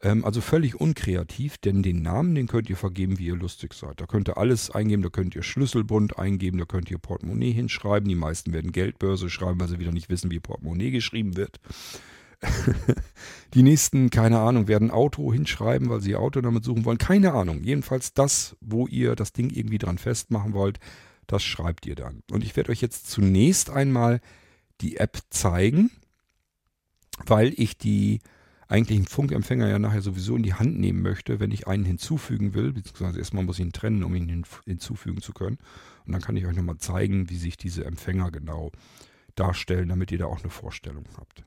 [0.00, 4.00] Ähm, also völlig unkreativ, denn den Namen, den könnt ihr vergeben, wie ihr lustig seid.
[4.00, 8.08] Da könnt ihr alles eingeben, da könnt ihr Schlüsselbund eingeben, da könnt ihr Portemonnaie hinschreiben.
[8.08, 11.58] Die meisten werden Geldbörse schreiben, weil sie wieder nicht wissen, wie Portemonnaie geschrieben wird.
[13.54, 16.98] die nächsten, keine Ahnung, werden Auto hinschreiben, weil sie Auto damit suchen wollen.
[16.98, 17.64] Keine Ahnung.
[17.64, 20.78] Jedenfalls das, wo ihr das Ding irgendwie dran festmachen wollt,
[21.26, 22.22] das schreibt ihr dann.
[22.30, 24.20] Und ich werde euch jetzt zunächst einmal
[24.80, 25.90] die App zeigen,
[27.26, 28.20] weil ich die
[28.68, 32.54] eigentlich einen Funkempfänger ja nachher sowieso in die Hand nehmen möchte, wenn ich einen hinzufügen
[32.54, 35.58] will, beziehungsweise erstmal muss ich ihn trennen, um ihn hinzufügen zu können.
[36.06, 38.70] Und dann kann ich euch nochmal zeigen, wie sich diese Empfänger genau
[39.34, 41.44] darstellen, damit ihr da auch eine Vorstellung habt.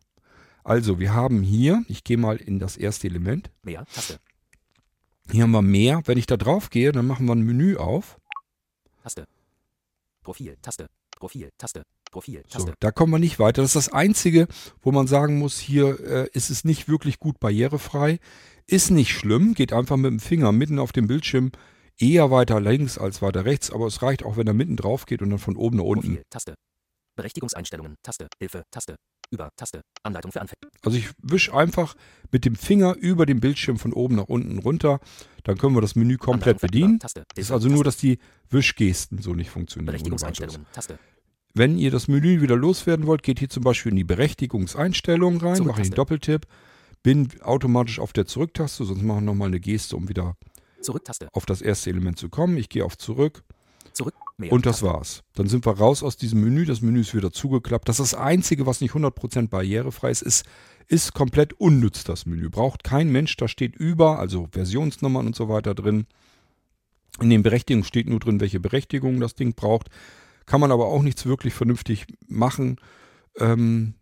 [0.63, 3.51] Also, wir haben hier, ich gehe mal in das erste Element.
[3.63, 4.19] Mehr, Taste.
[5.31, 6.01] Hier haben wir mehr.
[6.05, 8.19] Wenn ich da drauf gehe, dann machen wir ein Menü auf.
[9.01, 9.27] Taste.
[10.21, 10.87] Profil, Taste.
[11.17, 11.83] Profil, Taste.
[12.11, 12.69] Profil, Taste.
[12.69, 13.61] So, da kommen wir nicht weiter.
[13.61, 14.47] Das ist das Einzige,
[14.81, 18.19] wo man sagen muss, hier äh, ist es nicht wirklich gut barrierefrei.
[18.67, 21.51] Ist nicht schlimm, geht einfach mit dem Finger mitten auf dem Bildschirm
[21.97, 25.21] eher weiter links als weiter rechts, aber es reicht auch, wenn er mitten drauf geht
[25.21, 26.07] und dann von oben nach unten.
[26.07, 26.55] Profil, Taste.
[27.15, 28.95] Berechtigungseinstellungen, Taste, Hilfe, Taste,
[29.31, 30.71] über, Taste, Anleitung für Anfänger.
[30.83, 31.95] Also ich wische einfach
[32.31, 34.99] mit dem Finger über den Bildschirm von oben nach unten runter.
[35.43, 36.99] Dann können wir das Menü komplett bedienen.
[36.99, 38.19] Taste, Hilfe, ist also nur, dass die
[38.49, 39.87] Wischgesten so nicht funktionieren.
[39.87, 40.97] Berechtigungseinstellungen, Taste,
[41.53, 45.65] wenn ihr das Menü wieder loswerden wollt, geht hier zum Beispiel in die Berechtigungseinstellungen rein,
[45.65, 46.47] mache einen Doppeltipp,
[47.03, 50.37] bin automatisch auf der Zurücktaste, sonst mache ich nochmal eine Geste, um wieder
[51.33, 52.57] auf das erste Element zu kommen.
[52.57, 53.43] Ich gehe auf Zurück.
[53.93, 54.13] Zurück.
[54.49, 55.23] Und das war's.
[55.35, 56.65] Dann sind wir raus aus diesem Menü.
[56.65, 57.87] Das Menü ist wieder zugeklappt.
[57.87, 60.45] Das ist das Einzige, was nicht 100% barrierefrei ist, ist,
[60.87, 62.49] ist komplett unnütz, das Menü.
[62.49, 63.35] Braucht kein Mensch.
[63.37, 66.07] Da steht über, also Versionsnummern und so weiter drin.
[67.19, 69.89] In den Berechtigungen steht nur drin, welche Berechtigungen das Ding braucht
[70.51, 72.75] kann man aber auch nichts wirklich vernünftig machen.
[73.37, 73.93] Ähm,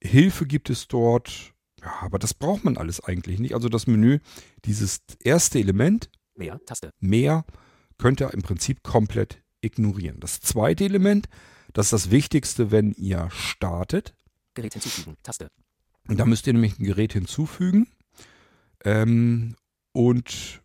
[0.00, 3.54] Hilfe gibt es dort, ja, aber das braucht man alles eigentlich nicht.
[3.54, 4.20] Also das Menü,
[4.64, 6.92] dieses erste Element, mehr, Taste.
[7.00, 7.44] mehr,
[7.98, 10.20] könnt ihr im Prinzip komplett ignorieren.
[10.20, 11.28] Das zweite Element,
[11.72, 14.14] das ist das Wichtigste, wenn ihr startet.
[14.54, 15.48] Gerät hinzufügen, Taste.
[16.06, 17.88] Und da müsst ihr nämlich ein Gerät hinzufügen.
[18.84, 19.56] Ähm,
[19.90, 20.62] und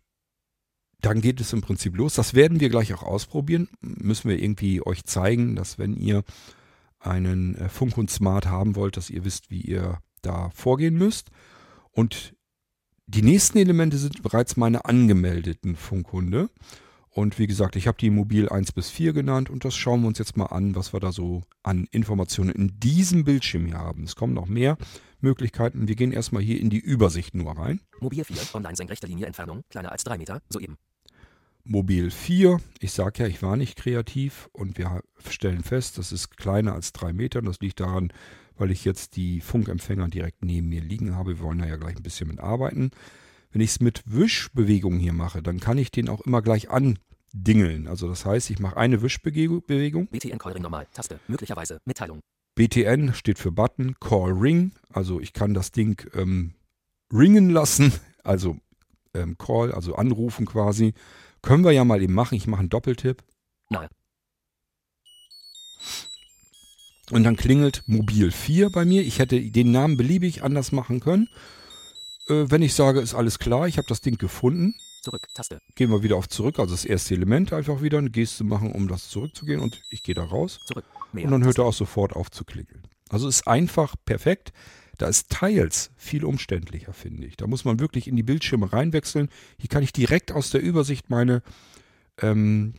[1.02, 2.14] dann geht es im Prinzip los.
[2.14, 3.68] Das werden wir gleich auch ausprobieren.
[3.80, 6.24] Müssen wir irgendwie euch zeigen, dass wenn ihr
[7.00, 11.30] einen äh, Funkhund Smart haben wollt, dass ihr wisst, wie ihr da vorgehen müsst.
[11.90, 12.34] Und
[13.06, 16.48] die nächsten Elemente sind bereits meine angemeldeten Funkhunde.
[17.10, 20.08] Und wie gesagt, ich habe die Mobil 1 bis 4 genannt und das schauen wir
[20.08, 24.04] uns jetzt mal an, was wir da so an Informationen in diesem Bildschirm hier haben.
[24.04, 24.78] Es kommen noch mehr
[25.20, 25.88] Möglichkeiten.
[25.88, 27.80] Wir gehen erstmal hier in die Übersicht nur rein.
[28.00, 30.78] Mobil 4, online senkrechter Linie Entfernung, kleiner als 3 Meter, soeben.
[31.64, 32.60] Mobil 4.
[32.80, 36.92] Ich sage ja, ich war nicht kreativ und wir stellen fest, das ist kleiner als
[36.92, 37.42] drei Meter.
[37.42, 38.12] Das liegt daran,
[38.56, 41.38] weil ich jetzt die Funkempfänger direkt neben mir liegen habe.
[41.38, 42.90] Wir wollen da ja gleich ein bisschen mit arbeiten.
[43.52, 46.98] Wenn ich es mit Wischbewegungen hier mache, dann kann ich den auch immer gleich an
[47.32, 47.86] Dingeln.
[47.86, 50.08] Also das heißt, ich mache eine Wischbewegung.
[50.08, 50.86] BTN Callring normal.
[50.92, 51.20] Taste.
[51.28, 51.80] Möglicherweise.
[51.84, 52.20] Mitteilung.
[52.54, 54.72] BTN steht für Button, Call Ring.
[54.90, 56.54] Also ich kann das Ding ähm,
[57.12, 57.92] ringen lassen,
[58.24, 58.56] also
[59.14, 60.94] ähm, Call, also anrufen quasi.
[61.42, 62.36] Können wir ja mal eben machen.
[62.36, 63.22] Ich mache einen Doppeltipp.
[63.68, 63.88] Nahe.
[67.10, 69.02] Und dann klingelt Mobil 4 bei mir.
[69.02, 71.28] Ich hätte den Namen beliebig anders machen können.
[72.28, 75.26] Äh, wenn ich sage, ist alles klar, ich habe das Ding gefunden, Zurück.
[75.34, 75.60] Taste.
[75.74, 78.86] gehen wir wieder auf zurück, also das erste Element einfach wieder, eine Geste machen, um
[78.86, 80.60] das zurückzugehen und ich gehe da raus.
[80.64, 80.84] Zurück.
[81.12, 81.24] Mehr.
[81.24, 82.82] Und dann hört er auch sofort auf zu klingeln.
[83.10, 84.52] Also ist einfach perfekt.
[85.02, 87.36] Da ist Teils viel umständlicher, finde ich.
[87.36, 89.30] Da muss man wirklich in die Bildschirme reinwechseln.
[89.58, 91.42] Hier kann ich direkt aus der Übersicht meine
[92.20, 92.74] ähm,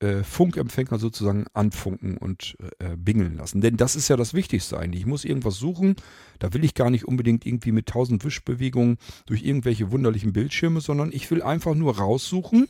[0.00, 3.62] äh, Funkempfänger sozusagen anfunken und äh, bingeln lassen.
[3.62, 5.00] Denn das ist ja das Wichtigste eigentlich.
[5.00, 5.96] Ich muss irgendwas suchen.
[6.38, 11.12] Da will ich gar nicht unbedingt irgendwie mit tausend Wischbewegungen durch irgendwelche wunderlichen Bildschirme, sondern
[11.12, 12.68] ich will einfach nur raussuchen.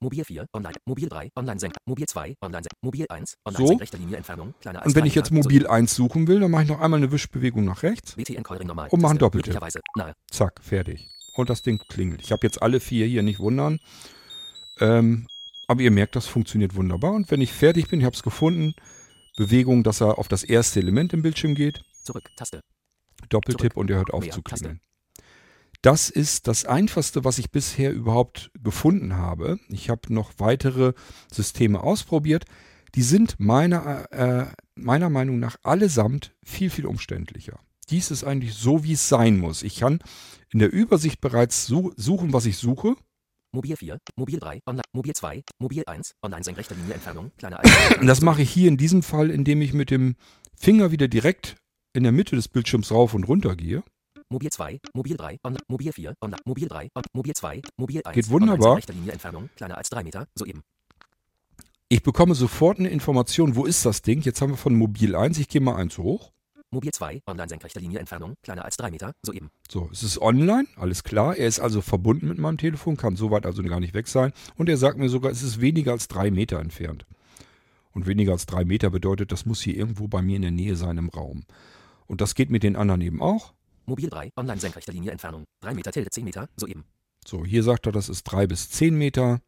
[0.00, 0.46] Mobil 4.
[0.52, 0.74] Online.
[0.86, 1.30] Mobil 3.
[1.34, 1.74] Online senk.
[1.86, 2.36] Mobil 2.
[2.40, 2.72] Online senk.
[2.82, 3.34] Mobil 1.
[3.44, 3.66] Online So.
[3.66, 4.54] senkrechte Linie Entfernung.
[4.60, 5.30] Kleiner als Und wenn 3 ich jetzt.
[5.32, 8.14] Mobil 1 suchen will, dann mache ich noch einmal eine Wischbewegung nach rechts.
[8.14, 8.88] BTN Callring normal.
[8.90, 9.18] Und mach einen.
[9.18, 9.58] Doppeltipp.
[10.30, 11.08] Zack, fertig.
[11.34, 12.22] Und das Ding klingelt.
[12.22, 13.80] Ich habe jetzt alle vier hier, nicht wundern.
[14.80, 15.26] Ähm,
[15.66, 17.12] aber ihr merkt, das funktioniert wunderbar.
[17.12, 18.74] Und wenn ich fertig bin, ich habe es gefunden,
[19.36, 22.30] Bewegung, dass er auf das erste Element im Bildschirm geht, Zurück.
[22.36, 22.60] Taste.
[23.28, 24.80] Doppeltipp und er hört auf Mehr, zu klingeln.
[25.82, 29.60] Das ist das Einfachste, was ich bisher überhaupt gefunden habe.
[29.68, 30.92] Ich habe noch weitere
[31.32, 32.46] Systeme ausprobiert.
[32.94, 37.60] Die sind meiner, äh, meiner Meinung nach allesamt viel, viel umständlicher.
[37.90, 39.62] Dies ist eigentlich so, wie es sein muss.
[39.62, 40.00] Ich kann
[40.50, 42.96] in der Übersicht bereits su suchen, was ich suche.
[43.52, 43.98] Mobil 4.
[44.16, 44.60] Mobil 3.
[44.66, 44.82] Online.
[44.92, 45.42] Mobil 2.
[45.58, 46.14] Mobil 1.
[46.22, 47.30] Online senkrechte Linie Entfernung.
[47.38, 50.16] Kleiner als 3 Und das mache ich hier in diesem Fall, indem ich mit dem
[50.54, 51.56] Finger wieder direkt
[51.94, 53.82] in der Mitte des Bildschirms rauf und runter gehe.
[54.30, 58.14] Mobil 2, Mobil 3, Online, Mobil 4, Online, Mobil 3, on, Mobil 2, Mobil 1.
[58.14, 58.76] Geht wunderbar.
[58.76, 60.62] Rechte Linie Entfernung, kleiner als 3 Meter, soeben.
[61.88, 64.20] Ich bekomme sofort eine Information, wo ist das Ding?
[64.20, 66.30] Jetzt haben wir von Mobil 1, ich gehe mal eins hoch.
[66.70, 69.48] Mobil 2, Online senkrechte Linie Entfernung, kleiner als 3 Meter, soeben.
[69.70, 71.34] So, es ist online, alles klar.
[71.34, 74.34] Er ist also verbunden mit meinem Telefon, kann soweit also gar nicht weg sein.
[74.56, 77.06] Und er sagt mir sogar, es ist weniger als drei Meter entfernt.
[77.92, 80.76] Und weniger als drei Meter bedeutet, das muss hier irgendwo bei mir in der Nähe
[80.76, 81.44] sein im Raum.
[82.06, 83.54] Und das geht mit den anderen eben auch.
[83.88, 86.84] Mobil 3, Online senkrechte Linie Entfernung, 3 Meter tilde 10 Meter, soeben.
[87.26, 89.40] So, hier sagt er, das ist drei bis zehn Meter.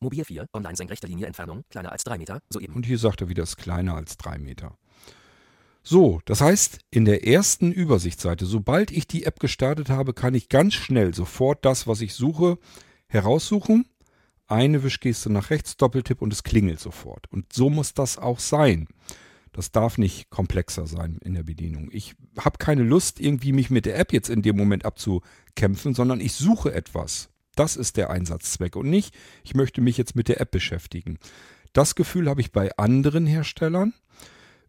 [0.00, 2.74] Mobil 4, Online senkrechte Linie Entfernung, kleiner als 3 Meter, soeben.
[2.74, 4.76] Und hier sagt er wieder, es ist kleiner als drei Meter.
[5.84, 10.48] So, das heißt, in der ersten Übersichtsseite, sobald ich die App gestartet habe, kann ich
[10.48, 12.58] ganz schnell sofort das, was ich suche,
[13.06, 13.86] heraussuchen.
[14.48, 17.30] Eine Wischgeste nach rechts, Doppeltipp und es klingelt sofort.
[17.30, 18.88] Und so muss das auch sein.
[19.52, 21.90] Das darf nicht komplexer sein in der Bedienung.
[21.92, 26.20] Ich habe keine Lust, irgendwie mich mit der App jetzt in dem Moment abzukämpfen, sondern
[26.20, 27.30] ich suche etwas.
[27.56, 31.18] Das ist der Einsatzzweck und nicht, ich möchte mich jetzt mit der App beschäftigen.
[31.72, 33.92] Das Gefühl habe ich bei anderen Herstellern.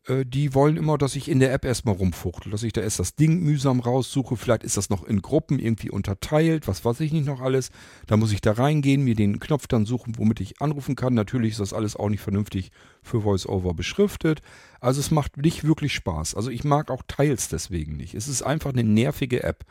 [0.07, 2.99] Äh, Die wollen immer, dass ich in der App erstmal rumfuchtel, dass ich da erst
[2.99, 4.35] das Ding mühsam raussuche.
[4.35, 7.69] Vielleicht ist das noch in Gruppen irgendwie unterteilt, was weiß ich nicht noch alles.
[8.07, 11.13] Da muss ich da reingehen, mir den Knopf dann suchen, womit ich anrufen kann.
[11.13, 12.71] Natürlich ist das alles auch nicht vernünftig
[13.03, 14.41] für VoiceOver beschriftet.
[14.79, 16.35] Also es macht nicht wirklich Spaß.
[16.35, 18.15] Also ich mag auch Teils deswegen nicht.
[18.15, 19.65] Es ist einfach eine nervige App.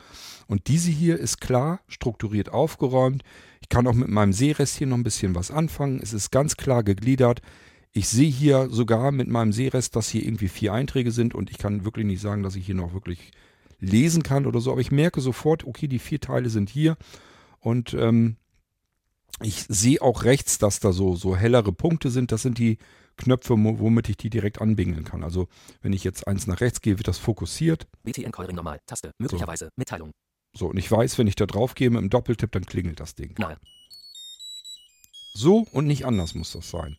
[0.47, 3.23] Und diese hier ist klar, strukturiert aufgeräumt.
[3.61, 6.01] Ich kann auch mit meinem Seerest hier noch ein bisschen was anfangen.
[6.03, 7.41] Es ist ganz klar gegliedert.
[7.93, 11.59] Ich sehe hier sogar mit meinem Sehrest, dass hier irgendwie vier Einträge sind und ich
[11.59, 13.33] kann wirklich nicht sagen, dass ich hier noch wirklich
[13.81, 16.97] lesen kann oder so, aber ich merke sofort, okay, die vier Teile sind hier
[17.59, 18.37] und ähm,
[19.43, 22.31] ich sehe auch rechts, dass da so, so hellere Punkte sind.
[22.31, 22.77] Das sind die
[23.17, 25.25] Knöpfe, womit ich die direkt anbingeln kann.
[25.25, 25.49] Also
[25.81, 27.87] wenn ich jetzt eins nach rechts gehe, wird das fokussiert.
[28.03, 30.13] BTN Callring normal, Taste, möglicherweise, Mitteilung,
[30.55, 33.15] So, und ich weiß, wenn ich da drauf gehe mit dem Doppeltipp, dann klingelt das
[33.15, 33.35] Ding.
[33.39, 33.57] nahe.
[35.35, 36.97] So und nicht anders muss das sein.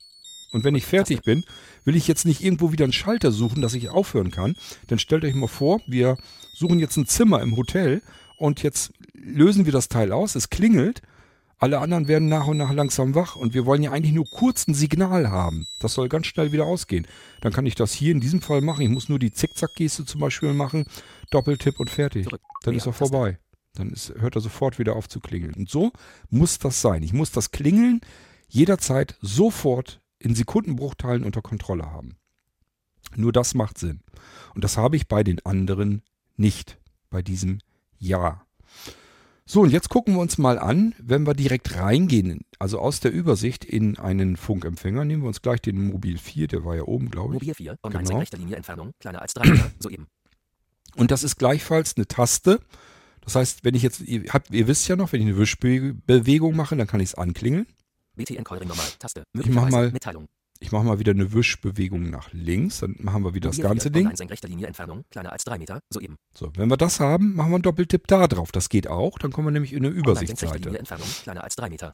[0.52, 1.44] Und wenn ich fertig bin,
[1.86, 4.56] will ich jetzt nicht irgendwo wieder einen Schalter suchen, dass ich aufhören kann.
[4.88, 6.18] Dann stellt euch mal vor, wir
[6.54, 8.02] suchen jetzt ein Zimmer im Hotel
[8.38, 11.02] und jetzt lösen wir das Teil aus, es klingelt.
[11.58, 14.68] Alle anderen werden nach und nach langsam wach und wir wollen ja eigentlich nur kurz
[14.68, 15.68] ein Signal haben.
[15.80, 17.06] Das soll ganz schnell wieder ausgehen.
[17.42, 18.82] Dann kann ich das hier in diesem Fall machen.
[18.82, 20.86] Ich muss nur die Zickzack-Geste zum Beispiel machen,
[21.30, 22.28] Doppeltipp und fertig.
[22.64, 23.38] Dann ist er vorbei.
[23.76, 25.54] Dann ist, hört er sofort wieder auf zu klingeln.
[25.54, 25.92] Und so
[26.32, 27.04] muss das sein.
[27.04, 28.02] Ich muss das Klingeln
[28.50, 32.16] jederzeit sofort in Sekundenbruchteilen unter Kontrolle haben.
[33.16, 34.02] Nur das macht Sinn.
[34.56, 36.02] Und das habe ich bei den anderen
[36.38, 36.78] nicht.
[37.10, 37.60] Bei diesem
[37.98, 38.46] Ja.
[39.46, 43.12] So, und jetzt gucken wir uns mal an, wenn wir direkt reingehen, also aus der
[43.12, 47.10] Übersicht in einen Funkempfänger, nehmen wir uns gleich den Mobil 4, der war ja oben,
[47.12, 47.42] glaube ich.
[47.42, 48.08] Mobil 4, Online Genau.
[48.08, 50.08] senkrechte Linie Entfernung, kleiner als 3 Meter, soeben.
[50.96, 52.62] Und das ist gleichfalls eine Taste.
[53.22, 56.56] Das heißt, wenn ich jetzt, ihr, habt, ihr wisst ja noch, wenn ich eine Wischbewegung
[56.56, 57.68] mache, dann kann ich es anklingeln.
[58.16, 58.86] BTN Callring normal.
[59.00, 59.24] Taste.
[59.34, 60.28] mach Möglicherweise mal- Mitteilung.
[60.64, 62.82] Ich mache mal wieder eine Wischbewegung nach links.
[62.82, 64.02] Dann machen wir wieder das ganze 4, Ding.
[64.04, 65.06] Online senkrechter Linie Entfernung.
[65.10, 65.82] Kleiner als 3 Meter.
[65.90, 66.18] Soeben.
[66.36, 68.52] So, wenn wir das haben, machen wir einen Doppeltipp da drauf.
[68.52, 69.18] Das geht auch.
[69.18, 71.08] Dann kommen wir nämlich in eine Übersichtsseite Linie Entfernung.
[71.24, 71.94] Kleiner als 3 Meter.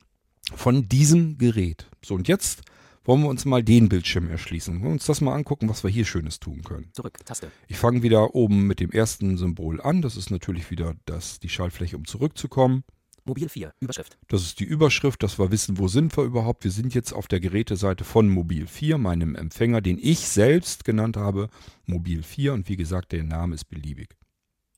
[0.56, 1.88] von diesem Gerät.
[2.04, 2.62] So, und jetzt
[3.06, 4.74] wollen wir uns mal den Bildschirm erschließen.
[4.76, 6.90] Wollen wir uns das mal angucken, was wir hier Schönes tun können.
[6.94, 7.18] Zurück.
[7.26, 7.50] Taste.
[7.70, 10.02] Ich fange wieder oben mit dem ersten Symbol an.
[10.02, 12.84] Das ist natürlich wieder das, die Schaltfläche, um zurückzukommen.
[13.28, 13.74] Mobil 4.
[13.82, 14.18] Überschrift.
[14.30, 16.64] Das ist die Überschrift, dass wir wissen, wo sind wir überhaupt.
[16.64, 21.18] Wir sind jetzt auf der Geräteseite von Mobil 4, meinem Empfänger, den ich selbst genannt
[21.18, 21.50] habe,
[21.86, 22.54] Mobil 4.
[22.54, 24.16] Und wie gesagt, der Name ist beliebig.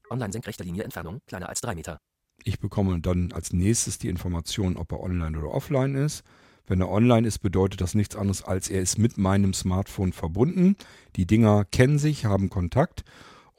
[0.09, 1.19] Online senkrechter Linie Entfernung.
[1.27, 1.99] Kleiner als 3 Meter.
[2.43, 6.23] Ich bekomme dann als nächstes die Information, ob er online oder offline ist.
[6.65, 10.75] Wenn er online ist, bedeutet das nichts anderes, als er ist mit meinem Smartphone verbunden.
[11.15, 13.03] Die Dinger kennen sich, haben Kontakt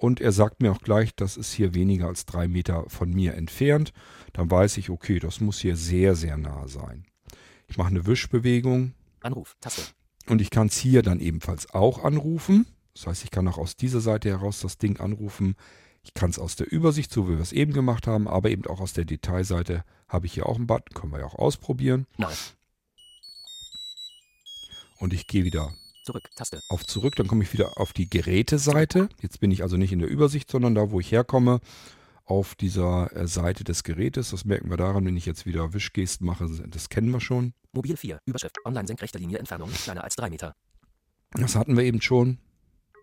[0.01, 3.35] und er sagt mir auch gleich, das ist hier weniger als drei Meter von mir
[3.35, 3.93] entfernt.
[4.41, 7.05] Dann weiß ich, okay, das muss hier sehr, sehr nah sein.
[7.67, 9.55] Ich mache eine Wischbewegung Anruf.
[9.61, 9.83] Taste.
[10.29, 12.65] und ich kann es hier dann ebenfalls auch anrufen.
[12.95, 15.57] Das heißt, ich kann auch aus dieser Seite heraus das Ding anrufen.
[16.03, 18.65] Ich kann es aus der Übersicht, so wie wir es eben gemacht haben, aber eben
[18.65, 22.07] auch aus der Detailseite habe ich hier auch einen Button, können wir ja auch ausprobieren.
[22.17, 22.33] Nahe.
[25.01, 25.75] Und ich gehe wieder
[26.07, 26.31] Zurück.
[26.35, 26.63] Taste.
[26.71, 29.11] auf zurück, dann komme ich wieder auf die Geräteseite.
[29.21, 31.61] Jetzt bin ich also nicht in der Übersicht, sondern da, wo ich herkomme,
[32.31, 34.31] auf dieser äh, Seite des Gerätes.
[34.31, 37.55] Das merken wir daran, wenn ich jetzt wieder Wischgesten mache, das kennen wir schon.
[37.73, 38.21] Mobil 4.
[38.25, 38.57] Überschrift.
[38.65, 39.69] Online senkrechter Linie Entfernung.
[39.71, 40.55] Kleiner als 3 Meter.
[41.33, 42.39] Das hatten wir eben schon.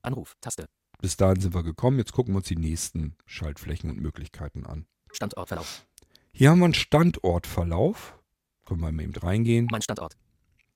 [0.02, 0.36] Anruf.
[0.40, 0.66] Taste.
[1.02, 1.98] Bis dahin sind wir gekommen.
[1.98, 4.88] Jetzt gucken wir uns die nächsten Schaltflächen und Möglichkeiten an.
[5.12, 5.86] Standortverlauf.
[6.32, 8.18] Hier haben wir einen Standortverlauf.
[8.66, 9.68] Können wir mal eben reingehen.
[9.70, 10.18] Mein Standort.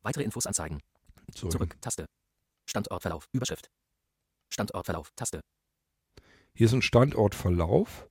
[0.01, 0.81] Weitere Infos anzeigen.
[1.33, 1.77] So, Zurück.
[1.79, 2.05] Taste.
[2.69, 3.29] Standortverlauf.
[3.31, 3.71] Überschrift.
[4.49, 5.11] Standortverlauf.
[5.15, 5.39] Taste.
[6.53, 8.11] Hier ist ein Standortverlauf.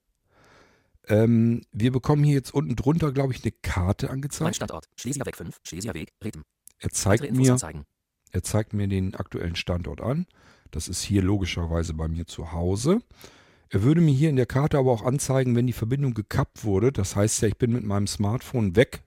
[1.09, 4.57] Ähm, wir bekommen hier jetzt unten drunter, glaube ich, eine Karte Mein angezeigt.
[4.57, 4.87] Standort.
[4.97, 5.57] Schlesier Weg 5.
[5.65, 6.13] Schlesier Weg.
[6.23, 6.43] Reden.
[6.79, 7.85] Er zeigt mir, anzeigen.
[8.31, 10.27] er zeigt mir den aktuellen Standort an.
[10.71, 13.01] Das ist hier logischerweise bei mir zu Hause.
[13.69, 16.93] Er würde mir hier in der Karte aber auch anzeigen, wenn die Verbindung gekappt wurde.
[16.93, 19.03] Das heißt ja, ich bin mit meinem Smartphone weg.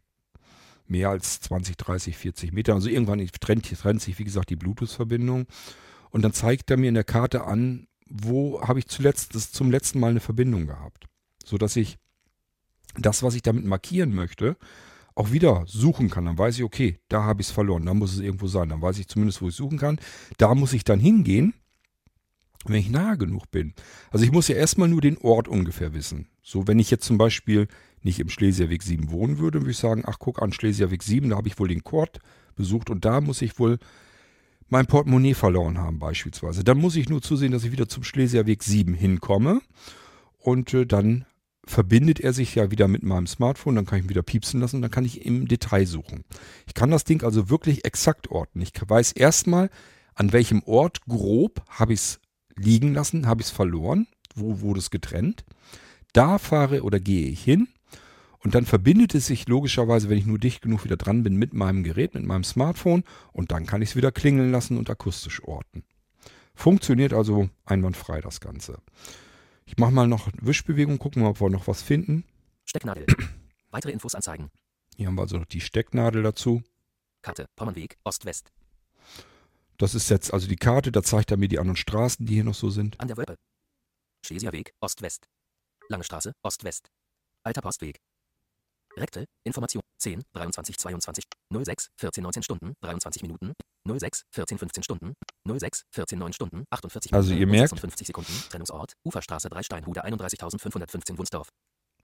[0.87, 2.73] Mehr als 20, 30, 40 Meter.
[2.73, 5.47] Also irgendwann trennt, trennt sich, wie gesagt, die Bluetooth-Verbindung.
[6.11, 9.71] Und dann zeigt er mir in der Karte an, wo habe ich zuletzt, das zum
[9.71, 11.07] letzten Mal eine Verbindung gehabt.
[11.43, 11.97] Sodass ich
[12.97, 14.57] das, was ich damit markieren möchte,
[15.15, 16.25] auch wieder suchen kann.
[16.25, 18.69] Dann weiß ich, okay, da habe ich es verloren, da muss es irgendwo sein.
[18.69, 19.99] Dann weiß ich zumindest, wo ich suchen kann.
[20.37, 21.53] Da muss ich dann hingehen,
[22.65, 23.73] wenn ich nahe genug bin.
[24.11, 26.27] Also ich muss ja erstmal nur den Ort ungefähr wissen.
[26.41, 27.67] So, wenn ich jetzt zum Beispiel
[28.01, 31.37] nicht im Schlesierweg 7 wohnen würde, würde ich sagen, ach guck an, Schlesierweg 7, da
[31.37, 32.19] habe ich wohl den Kord
[32.55, 33.79] besucht und da muss ich wohl
[34.69, 36.63] mein Portemonnaie verloren haben beispielsweise.
[36.63, 39.61] Dann muss ich nur zusehen, dass ich wieder zum Schlesierweg 7 hinkomme
[40.39, 41.25] und äh, dann
[41.65, 44.81] verbindet er sich ja wieder mit meinem Smartphone, dann kann ich ihn wieder piepsen lassen,
[44.81, 46.23] dann kann ich im Detail suchen.
[46.67, 48.61] Ich kann das Ding also wirklich exakt orten.
[48.61, 49.69] Ich weiß erstmal,
[50.13, 52.19] an welchem Ort grob habe ich es
[52.55, 55.43] liegen lassen, habe ich es verloren, wo wurde es getrennt.
[56.11, 57.67] Da fahre oder gehe ich hin
[58.39, 61.53] und dann verbindet es sich logischerweise, wenn ich nur dicht genug wieder dran bin, mit
[61.53, 65.43] meinem Gerät, mit meinem Smartphone und dann kann ich es wieder klingeln lassen und akustisch
[65.43, 65.83] orten.
[66.53, 68.77] Funktioniert also einwandfrei das Ganze.
[69.65, 72.25] Ich mache mal noch Wischbewegung, gucken wir, ob wir noch was finden.
[72.65, 73.05] Stecknadel.
[73.71, 74.51] Weitere Infos anzeigen.
[74.95, 76.63] Hier haben wir also noch die Stecknadel dazu.
[77.21, 77.47] Karte.
[77.55, 77.97] Pommernweg.
[78.03, 78.51] Ost-West.
[79.77, 82.43] Das ist jetzt also die Karte, da zeigt er mir die anderen Straßen, die hier
[82.43, 82.99] noch so sind.
[82.99, 83.37] An der Wölpe.
[84.25, 84.73] Schlesier Weg.
[84.79, 85.27] Ost-West.
[85.89, 86.33] Lange Straße.
[86.43, 86.91] Ost-West.
[87.43, 87.99] Alter Postweg.
[88.97, 89.25] Rekte.
[89.43, 89.81] Information.
[89.99, 91.23] 10, 23, 22,
[91.63, 93.53] 06, 14, 19 Stunden, 23 Minuten,
[93.87, 95.13] 06, 14, 15 Stunden,
[95.47, 98.33] 06, 14, 9 Stunden, 48 Also Minuten ihr und merkt- 56 Sekunden.
[98.49, 98.93] Trennungsort.
[99.05, 101.47] Uferstraße 3 Steinhude 31.515 Wunsdorf.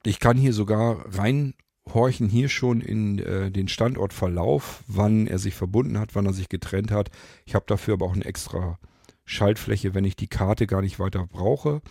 [0.04, 5.98] Ich kann hier sogar reinhorchen, hier schon in äh, den Standortverlauf, wann er sich verbunden
[5.98, 7.10] hat, wann er sich getrennt hat.
[7.44, 8.78] Ich habe dafür aber auch eine extra
[9.26, 11.82] Schaltfläche, wenn ich die Karte gar nicht weiter brauche.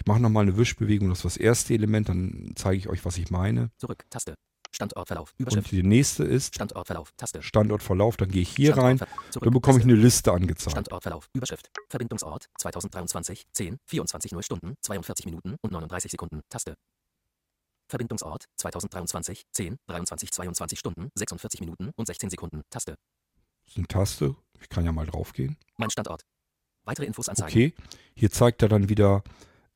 [0.00, 3.18] Ich mache nochmal eine Wischbewegung, das ist das erste Element, dann zeige ich euch, was
[3.18, 3.70] ich meine.
[3.76, 4.06] Zurück.
[4.08, 4.34] Taste.
[4.72, 5.32] Standortverlauf.
[5.32, 5.70] Und Überschrift.
[5.72, 7.12] die nächste ist Standortverlauf.
[7.18, 7.42] Taste.
[7.42, 8.98] Standortverlauf, dann gehe ich hier rein,
[9.30, 9.44] Zurück.
[9.44, 9.92] dann bekomme ich Taste.
[9.92, 10.70] eine Liste angezeigt.
[10.70, 11.28] Standortverlauf.
[11.34, 11.70] Überschrift.
[11.90, 16.40] Verbindungsort 2023 10 24 0 Stunden 42 Minuten und 39 Sekunden.
[16.48, 16.76] Taste.
[17.90, 22.62] Verbindungsort 2023 10 23 22 Stunden 46 Minuten und 16 Sekunden.
[22.70, 22.94] Taste.
[23.66, 25.58] Das ist eine Taste, ich kann ja mal draufgehen.
[25.76, 26.22] Mein Standort.
[26.84, 27.50] Weitere Infos anzeigen.
[27.52, 27.74] Okay,
[28.14, 29.22] hier zeigt er dann wieder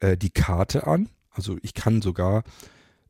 [0.05, 1.09] äh, die Karte an.
[1.30, 2.44] Also ich kann sogar,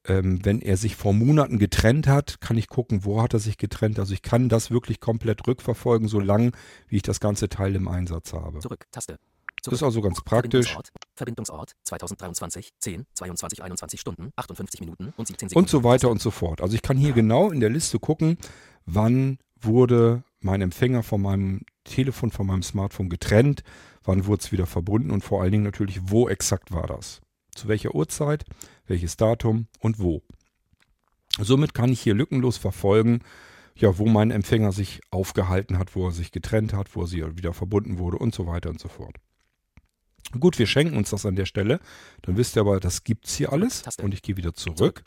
[0.06, 3.58] ähm, wenn er sich vor Monaten getrennt hat, kann ich gucken, wo hat er sich
[3.58, 3.98] getrennt.
[3.98, 6.52] Also ich kann das wirklich komplett rückverfolgen, solange
[6.88, 8.60] wie ich das ganze Teil im Einsatz habe.
[8.60, 8.86] Zurück.
[8.92, 9.18] Taste.
[9.62, 10.66] Das ist also ganz praktisch.
[10.66, 15.64] Verbindungsort, Verbindungsort 2023 10 22 21 Stunden 58 Minuten und 17 Sekunden.
[15.64, 16.60] Und so weiter und so fort.
[16.60, 18.36] Also ich kann hier genau in der Liste gucken,
[18.84, 23.62] wann wurde mein Empfänger von meinem Telefon, von meinem Smartphone getrennt,
[24.04, 27.20] wann wurde es wieder verbunden und vor allen Dingen natürlich, wo exakt war das.
[27.54, 28.44] Zu welcher Uhrzeit,
[28.86, 30.22] welches Datum und wo.
[31.40, 33.20] Somit kann ich hier lückenlos verfolgen,
[33.76, 37.36] ja, wo mein Empfänger sich aufgehalten hat, wo er sich getrennt hat, wo er sie
[37.36, 39.16] wieder verbunden wurde und so weiter und so fort.
[40.38, 41.80] Gut, wir schenken uns das an der Stelle.
[42.22, 43.82] Dann wisst ihr aber, das gibt es hier alles.
[44.02, 45.04] Und ich gehe wieder zurück.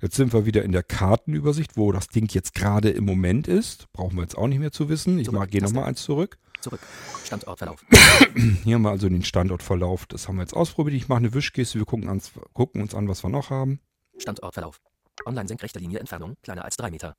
[0.00, 3.92] Jetzt sind wir wieder in der Kartenübersicht, wo das Ding jetzt gerade im Moment ist.
[3.92, 5.18] Brauchen wir jetzt auch nicht mehr zu wissen.
[5.18, 6.38] Ich gehe nochmal eins zurück.
[6.60, 6.80] Zurück.
[7.24, 7.84] Standortverlauf.
[8.64, 10.06] Hier haben wir also den Standortverlauf.
[10.06, 10.96] Das haben wir jetzt ausprobiert.
[10.96, 11.78] Ich mache eine Wischgeste.
[11.78, 13.80] Wir gucken, ans, gucken uns an, was wir noch haben.
[14.18, 14.80] Standortverlauf.
[15.26, 17.16] Online senkrechte Linie Entfernung kleiner als 3 Meter.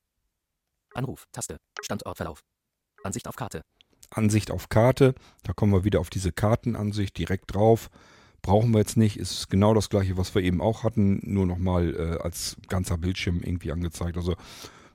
[0.94, 2.42] Anruf, Taste, Standortverlauf.
[3.04, 3.62] Ansicht auf Karte.
[4.10, 5.16] Ansicht auf Karte.
[5.44, 7.90] Da kommen wir wieder auf diese Kartenansicht direkt drauf.
[8.42, 9.18] Brauchen wir jetzt nicht.
[9.18, 13.42] Ist genau das gleiche, was wir eben auch hatten, nur nochmal äh, als ganzer Bildschirm
[13.42, 14.18] irgendwie angezeigt.
[14.18, 14.36] Also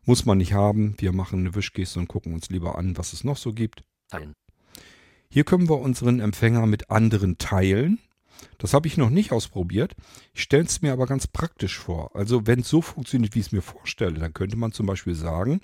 [0.04, 0.94] muss man nicht haben.
[0.98, 3.82] Wir machen eine Wischgeste und gucken uns lieber an, was es noch so gibt.
[4.08, 4.34] Teilen.
[5.28, 7.98] Hier können wir unseren Empfänger mit anderen teilen.
[8.58, 9.94] Das habe ich noch nicht ausprobiert.
[10.34, 12.14] Ich stelle es mir aber ganz praktisch vor.
[12.14, 15.14] Also wenn es so funktioniert, wie ich es mir vorstelle, dann könnte man zum Beispiel
[15.14, 15.60] sagen,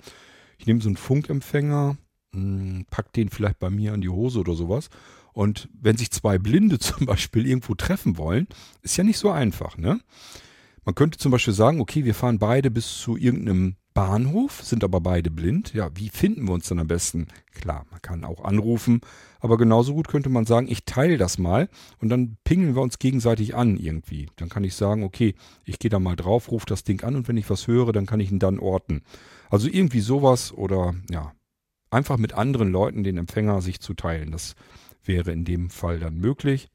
[0.57, 1.97] ich nehme so einen Funkempfänger,
[2.33, 4.89] hm, pack den vielleicht bei mir in die Hose oder sowas.
[5.33, 8.47] Und wenn sich zwei Blinde zum Beispiel irgendwo treffen wollen,
[8.81, 9.99] ist ja nicht so einfach, ne?
[10.85, 15.01] Man könnte zum Beispiel sagen, okay, wir fahren beide bis zu irgendeinem Bahnhof, sind aber
[15.01, 15.73] beide blind.
[15.73, 17.27] Ja, wie finden wir uns dann am besten?
[17.51, 19.01] Klar, man kann auch anrufen,
[19.39, 21.69] aber genauso gut könnte man sagen, ich teile das mal
[21.99, 24.29] und dann pingeln wir uns gegenseitig an irgendwie.
[24.35, 25.35] Dann kann ich sagen, okay,
[25.65, 28.05] ich gehe da mal drauf, rufe das Ding an und wenn ich was höre, dann
[28.05, 29.03] kann ich ihn dann orten.
[29.49, 31.33] Also irgendwie sowas oder ja,
[31.91, 34.31] einfach mit anderen Leuten den Empfänger sich zu teilen.
[34.31, 34.55] Das
[35.03, 36.69] wäre in dem Fall dann möglich.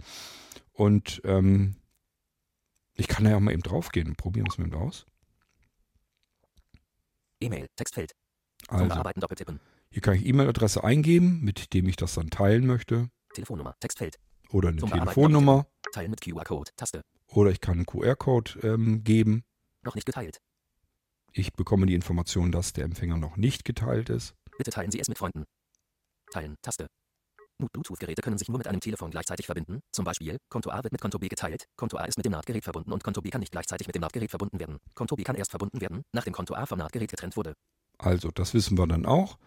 [0.72, 1.74] Und ähm,
[2.94, 4.14] ich kann da ja mal eben draufgehen.
[4.14, 5.06] Probieren wir es mal aus.
[7.40, 8.12] E-Mail, Textfeld.
[8.68, 9.02] Also,
[9.90, 13.10] hier kann ich E-Mail-Adresse eingeben, mit dem ich das dann teilen möchte.
[13.32, 14.18] Telefonnummer, Textfeld.
[14.50, 15.66] Oder eine Zum Telefonnummer.
[15.92, 17.02] Teilen mit QR-Code, Taste.
[17.28, 19.44] Oder ich kann einen QR-Code ähm, geben.
[19.82, 20.40] Noch nicht geteilt.
[21.32, 24.34] Ich bekomme die Information, dass der Empfänger noch nicht geteilt ist.
[24.56, 25.44] Bitte teilen Sie es mit Freunden.
[26.30, 26.86] Teilen, Taste.
[27.66, 29.80] Bluetooth-Geräte können sich nur mit einem Telefon gleichzeitig verbinden.
[29.90, 32.64] Zum Beispiel, Konto A wird mit Konto B geteilt, Konto A ist mit dem NAT-Gerät
[32.64, 34.78] verbunden und Konto B kann nicht gleichzeitig mit dem NAT-Gerät verbunden werden.
[34.94, 37.54] Konto B kann erst verbunden werden, nachdem Konto A vom NAT-Gerät getrennt wurde.
[37.98, 39.38] Also, das wissen wir dann auch.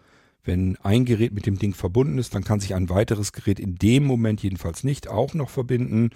[0.44, 3.76] Wenn ein Gerät mit dem Ding verbunden ist, dann kann sich ein weiteres Gerät in
[3.76, 6.10] dem Moment jedenfalls nicht auch noch verbinden.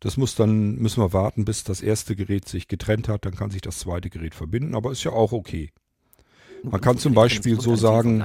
[0.00, 3.52] Das muss dann, müssen wir warten, bis das erste Gerät sich getrennt hat, dann kann
[3.52, 5.70] sich das zweite Gerät verbinden, aber ist ja auch okay.
[6.62, 8.24] Man kann zum Beispiel so sagen,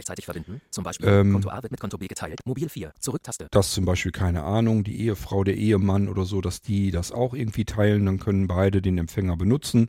[1.01, 2.39] ähm, Konto A wird mit Konto B geteilt.
[2.45, 3.47] Mobil 4, Zurücktaste.
[3.51, 7.33] dass zum Beispiel, keine Ahnung, die Ehefrau, der Ehemann oder so, dass die das auch
[7.33, 9.87] irgendwie teilen, dann können beide den Empfänger benutzen.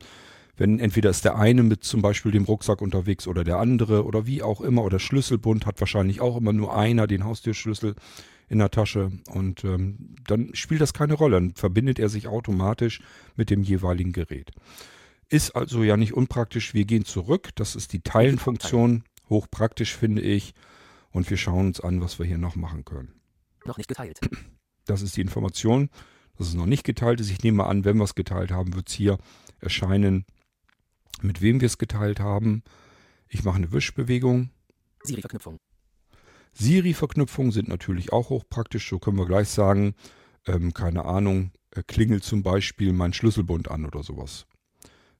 [0.57, 4.27] Wenn entweder ist der eine mit zum Beispiel dem Rucksack unterwegs oder der andere oder
[4.27, 7.95] wie auch immer oder Schlüsselbund hat wahrscheinlich auch immer nur einer den Haustürschlüssel
[8.49, 11.37] in der Tasche und ähm, dann spielt das keine Rolle.
[11.37, 13.01] Dann verbindet er sich automatisch
[13.37, 14.51] mit dem jeweiligen Gerät.
[15.31, 16.74] Ist also ja nicht unpraktisch.
[16.74, 17.51] Wir gehen zurück.
[17.55, 19.05] Das ist die Teilen-Funktion.
[19.29, 20.55] Hochpraktisch finde ich.
[21.11, 23.20] Und wir schauen uns an, was wir hier noch machen können.
[23.64, 24.20] Noch nicht geteilt.
[24.87, 25.91] Das ist die Information,
[26.39, 27.31] dass es noch nicht geteilt ist.
[27.31, 29.18] Ich nehme mal an, wenn wir es geteilt haben, wird es hier
[29.61, 30.24] erscheinen,
[31.20, 32.62] mit wem wir es geteilt haben.
[33.29, 34.49] Ich mache eine Wischbewegung.
[35.03, 35.59] Siri-Verknüpfung.
[36.55, 38.89] Siri-Verknüpfungen sind natürlich auch hochpraktisch.
[38.89, 39.95] So können wir gleich sagen,
[40.47, 44.47] ähm, keine Ahnung, äh, klingelt zum Beispiel mein Schlüsselbund an oder sowas.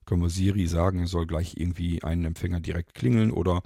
[0.09, 3.61] Können wir Siri sagen, er soll gleich irgendwie einen Empfänger direkt klingeln oder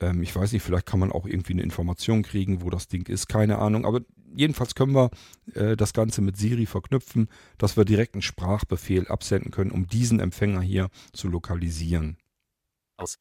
[0.00, 3.06] ähm, ich weiß nicht, vielleicht kann man auch irgendwie eine Information kriegen, wo das Ding
[3.08, 3.84] ist, keine Ahnung.
[3.84, 4.00] Aber
[4.34, 5.10] jedenfalls können wir
[5.52, 10.18] äh, das Ganze mit Siri verknüpfen, dass wir direkt einen Sprachbefehl absenden können, um diesen
[10.18, 12.16] Empfänger hier zu lokalisieren.
[12.96, 13.18] Aus.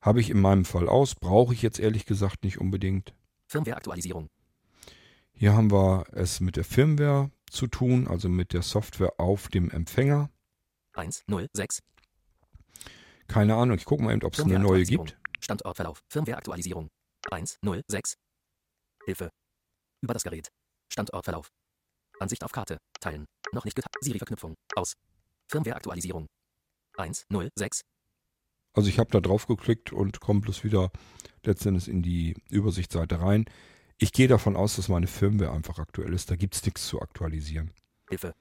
[0.00, 3.14] Habe ich in meinem Fall aus, brauche ich jetzt ehrlich gesagt nicht unbedingt.
[3.48, 4.28] Firmware-Aktualisierung.
[5.32, 9.70] Hier haben wir es mit der Firmware zu tun, also mit der Software auf dem
[9.70, 10.30] Empfänger.
[10.96, 11.82] 1, 0, 6.
[13.28, 15.18] Keine Ahnung, ich gucke mal eben, ob es eine neue gibt.
[15.40, 16.02] Standortverlauf.
[16.08, 16.88] Firmware-Aktualisierung.
[17.30, 18.16] 1, 0, 6.
[19.04, 19.30] Hilfe.
[20.00, 20.48] Über das Gerät.
[20.90, 21.50] Standortverlauf.
[22.18, 22.78] Ansicht auf Karte.
[23.00, 23.26] Teilen.
[23.52, 23.94] Noch nicht geteilt.
[24.00, 24.54] Siri-Verknüpfung.
[24.74, 24.94] Aus.
[25.48, 26.26] Firmware-Aktualisierung.
[26.96, 27.82] 1, 0, 6.
[28.72, 30.90] Also ich habe da drauf geklickt und komme bloß wieder
[31.42, 33.44] letztendlich in die Übersichtsseite rein.
[33.98, 36.30] Ich gehe davon aus, dass meine Firmware einfach aktuell ist.
[36.30, 37.72] Da gibt es nichts zu aktualisieren.
[38.08, 38.34] Hilfe.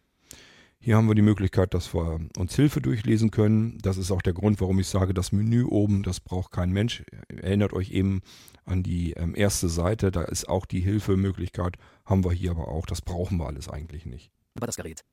[0.79, 3.79] Hier haben wir die Möglichkeit, dass wir uns Hilfe durchlesen können.
[3.79, 7.03] Das ist auch der Grund, warum ich sage, das Menü oben, das braucht kein Mensch.
[7.27, 8.21] Erinnert euch eben
[8.65, 12.85] an die ähm, erste Seite, da ist auch die Hilfemöglichkeit, haben wir hier aber auch.
[12.85, 14.31] Das brauchen wir alles eigentlich nicht.
[14.55, 15.03] Über das Gerät.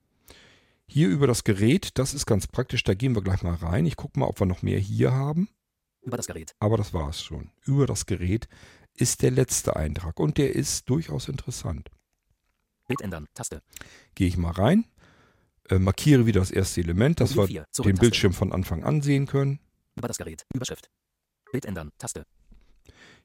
[0.87, 3.87] Hier über das Gerät, das ist ganz praktisch, da gehen wir gleich mal rein.
[3.87, 5.49] Ich gucke mal, ob wir noch mehr hier haben.
[6.03, 6.55] Über das Gerät.
[6.59, 7.51] Aber das war es schon.
[7.65, 8.49] Über das Gerät
[8.95, 11.91] ist der letzte Eintrag und der ist durchaus interessant.
[12.89, 13.29] Bild ändern.
[13.33, 13.63] Taste.
[14.15, 14.85] Gehe ich mal rein,
[15.73, 17.97] äh, markiere wieder das erste Element, dass Mobil wir den.
[17.97, 19.59] Bildschirm von Anfang an sehen können.
[19.97, 20.45] Über das Gerät.
[20.55, 20.91] Überschrift.
[21.51, 21.91] Bild ändern.
[21.99, 22.25] Taste.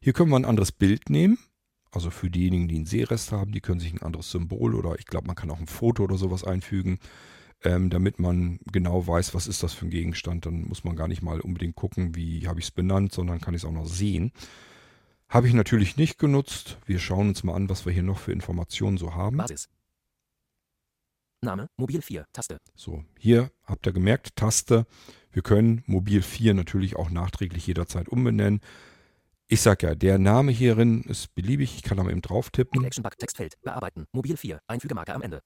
[0.02, 1.38] Hier können wir ein anderes Bild nehmen.
[1.92, 5.06] Also für diejenigen, die einen Sehrest haben, die können sich ein anderes Symbol oder ich
[5.06, 7.00] glaube, man kann auch ein Foto oder sowas einfügen,
[7.64, 10.46] ähm, damit man genau weiß, was ist das für ein Gegenstand.
[10.46, 13.54] Dann muss man gar nicht mal unbedingt gucken, wie habe ich es benannt, sondern kann
[13.54, 14.32] ich es auch noch sehen.
[15.30, 16.78] Habe ich natürlich nicht genutzt.
[16.86, 19.38] Wir schauen uns mal an, was wir hier noch für Informationen so haben.
[19.38, 19.70] Basis.
[21.48, 21.70] Name.
[21.78, 22.26] Mobil 4.
[22.34, 22.58] Taste.
[22.76, 24.86] So, hier habt ihr gemerkt, Taste.
[25.32, 28.60] Wir können Mobil 4 natürlich auch nachträglich jederzeit umbenennen.
[29.48, 31.76] Ich sag ja, der Name hierin ist beliebig.
[31.76, 32.84] Ich kann aber eben drauf tippen.
[32.84, 33.18] Action Bug.
[33.18, 33.56] Textfeld.
[33.62, 34.06] Bearbeiten.
[34.12, 34.60] Mobil 4.
[34.68, 35.42] Einfügemarke am Ende.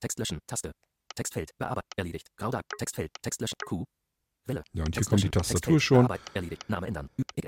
[0.00, 0.38] Text löschen.
[0.46, 0.70] Taste.
[1.16, 1.50] Textfeld.
[1.58, 1.88] Bearbeiten.
[1.96, 2.28] Erledigt.
[2.36, 2.62] Graudag.
[2.78, 3.10] Textfeld.
[3.22, 3.56] Text löschen.
[3.66, 3.84] Q.
[4.46, 4.62] Welle.
[4.72, 5.30] Ja, und hier kommt die.
[5.30, 6.08] Tastatur schon,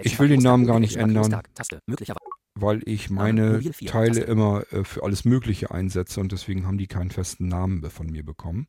[0.03, 0.41] Ich will den.
[0.41, 1.41] Namen gar nicht ändern.
[1.55, 1.79] Taste.
[1.87, 2.36] Möglicherweise.
[2.57, 6.79] Weil ich meine Mobil 4, Teile immer äh, für alles Mögliche einsetze und deswegen haben
[6.79, 8.67] die keinen festen Namen von mir bekommen.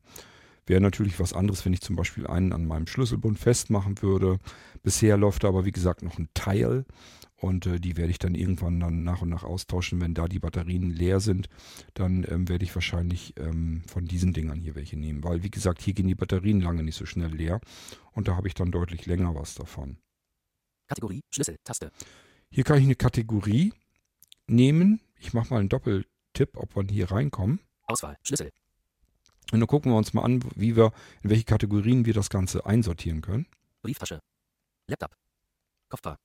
[0.66, 4.38] Wäre natürlich was anderes, wenn ich zum Beispiel einen an meinem Schlüsselbund festmachen würde.
[4.82, 6.84] Bisher läuft da aber wie gesagt noch ein Teil
[7.36, 10.02] und äh, die werde ich dann irgendwann dann nach und nach austauschen.
[10.02, 11.48] Wenn da die Batterien leer sind,
[11.94, 15.80] dann ähm, werde ich wahrscheinlich ähm, von diesen Dingern hier welche nehmen, weil wie gesagt,
[15.80, 17.60] hier gehen die Batterien lange nicht so schnell leer
[18.12, 19.96] und da habe ich dann deutlich länger was davon.
[20.86, 21.22] Kategorie.
[21.32, 21.56] Schlüssel.
[21.64, 21.90] Taste.
[22.50, 23.72] Hier kann ich eine Kategorie
[24.46, 25.00] nehmen.
[25.18, 27.60] Ich mache mal einen Doppeltipp, ob wir hier reinkommen.
[27.84, 28.16] Auswahl.
[28.22, 28.52] Schlüssel.
[29.52, 30.92] Und dann gucken wir uns mal an, wie wir,
[31.22, 33.46] in welche Kategorien wir das Ganze einsortieren können.
[33.82, 34.20] Brieftasche.
[34.86, 35.16] Laptop.
[35.88, 36.18] Koffer.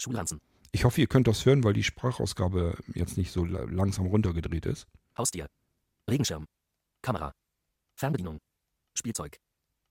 [0.00, 0.40] Schulranzen.
[0.72, 4.66] Ich hoffe, ihr könnt das hören, weil die Sprachausgabe jetzt nicht so la- langsam runtergedreht
[4.66, 4.86] ist.
[5.16, 5.48] Haustier.
[6.08, 6.46] Regenschirm.
[7.02, 7.32] Kamera.
[7.96, 8.38] Fernbedienung.
[8.94, 9.38] Spielzeug.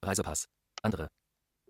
[0.04, 0.48] Reisepass.
[0.82, 1.10] Andere.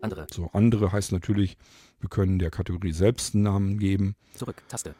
[0.00, 0.26] Andere.
[0.30, 1.56] So, andere heißt natürlich,
[2.00, 4.14] wir können der Kategorie selbst einen Namen geben.
[4.34, 4.62] Zurück.
[4.68, 4.94] Taste.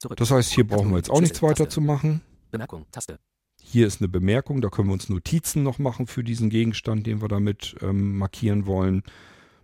[0.00, 0.16] Zurück.
[0.18, 1.74] Das heißt, hier brauchen wir jetzt auch nichts weiter Taste.
[1.74, 2.20] zu machen.
[2.50, 2.86] Bemerkung.
[2.92, 3.18] Taste.
[3.62, 7.22] Hier ist eine Bemerkung, da können wir uns Notizen noch machen für diesen Gegenstand, den
[7.22, 9.02] wir damit ähm, markieren wollen.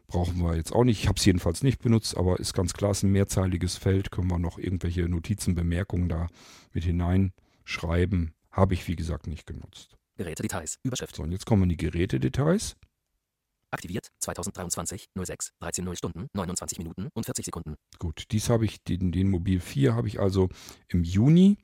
[0.06, 1.00] Brauchen wir jetzt auch nicht.
[1.02, 4.10] Ich habe es jedenfalls nicht benutzt, aber ist ganz klar, es ist ein mehrzeiliges Feld.
[4.10, 6.26] Können wir noch irgendwelche Notizen, Bemerkungen da
[6.72, 8.32] mit hineinschreiben.
[8.50, 9.96] Habe ich, wie gesagt, nicht genutzt.
[10.16, 10.78] Gerätedetails.
[10.82, 11.14] Überschrift.
[11.14, 12.76] So, und jetzt kommen die Gerätedetails.
[13.70, 14.10] Aktiviert.
[14.18, 15.08] 2023.
[15.14, 15.52] 06.
[15.60, 16.26] 13 0 Stunden.
[16.34, 17.76] 29 Minuten und 40 Sekunden.
[17.98, 20.48] Gut, dies habe ich, den, den Mobil 4 habe ich also
[20.88, 21.58] im Juni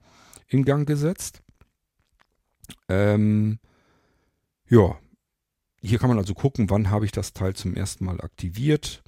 [0.49, 1.43] in Gang gesetzt.
[2.89, 3.59] Ähm,
[4.69, 4.99] ja,
[5.81, 9.03] hier kann man also gucken, wann habe ich das Teil zum ersten Mal aktiviert.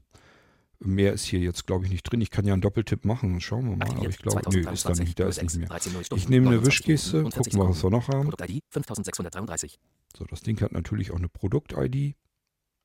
[0.81, 2.21] Mehr ist hier jetzt, glaube ich, nicht drin.
[2.21, 3.41] Ich kann ja einen Doppeltipp machen.
[3.41, 3.89] Schauen wir mal.
[3.91, 5.05] Aber ich glaube, nö, ist da 2023.
[5.05, 5.43] nicht, da ist 06.
[5.43, 5.69] nicht mehr.
[5.71, 6.23] 13 0 Stunden.
[6.23, 8.31] Ich nehme eine 29 Wischgeste, Minuten und 40 gucken wir, was wir noch haben.
[8.31, 9.81] Produkt-ID 5633.
[10.17, 12.15] So, das Ding hat natürlich auch eine Produkt-ID.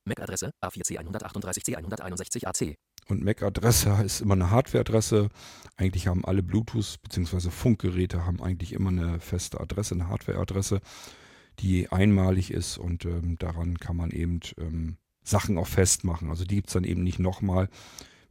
[0.06, 2.76] MAC-Adresse A4C138-C161AC.
[3.08, 5.30] Und MAC-Adresse ist immer eine Hardware-Adresse.
[5.78, 7.50] Eigentlich haben alle Bluetooth- bzw.
[7.50, 10.82] Funkgeräte haben eigentlich immer eine feste Adresse, eine Hardware-Adresse,
[11.60, 16.30] die einmalig ist und ähm, daran kann man eben ähm, Sachen auch festmachen.
[16.30, 17.70] Also die gibt es dann eben nicht nochmal.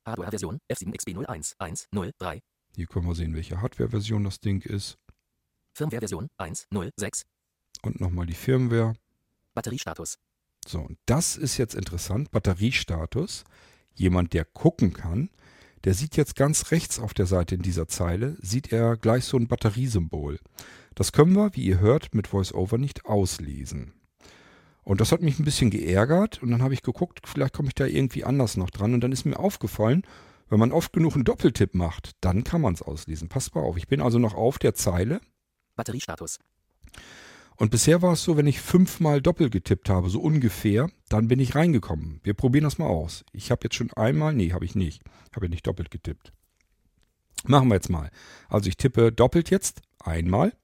[0.07, 2.41] Hardware-Version F7XB01103.
[2.74, 4.99] Hier können wir sehen, welche Hardware-Version das Ding ist.
[5.74, 7.24] Firmware-Version 106.
[7.82, 8.95] Und nochmal die Firmware.
[9.55, 10.18] Batteriestatus.
[10.66, 12.30] So, und das ist jetzt interessant.
[12.30, 13.45] Batteriestatus.
[13.95, 15.30] Jemand, der gucken kann,
[15.84, 19.36] der sieht jetzt ganz rechts auf der Seite in dieser Zeile, sieht er gleich so
[19.36, 20.39] ein Batteriesymbol.
[20.99, 23.92] Das können wir, wie ihr hört, mit VoiceOver nicht auslesen.
[24.82, 27.76] Und das hat mich ein bisschen geärgert und dann habe ich geguckt, vielleicht komme ich
[27.76, 30.03] da irgendwie anders noch dran und dann ist mir aufgefallen,
[30.49, 33.28] wenn man oft genug einen Doppeltipp macht, dann kann man es auslesen.
[33.28, 35.20] Passt mal auf, ich bin also noch auf der Zeile
[35.76, 36.40] Batteriestatus.
[37.55, 41.38] und bisher war es so, wenn ich fünfmal doppelt getippt habe, so ungefähr, dann bin
[41.38, 42.18] ich reingekommen.
[42.24, 43.24] Wir probieren das mal aus.
[43.30, 45.05] Ich habe jetzt schon einmal, nee, habe ich nicht.
[45.32, 46.32] Habe ja nicht doppelt getippt.
[47.44, 48.11] Machen wir jetzt mal.
[48.49, 50.55] Also ich tippe doppelt jetzt einmal,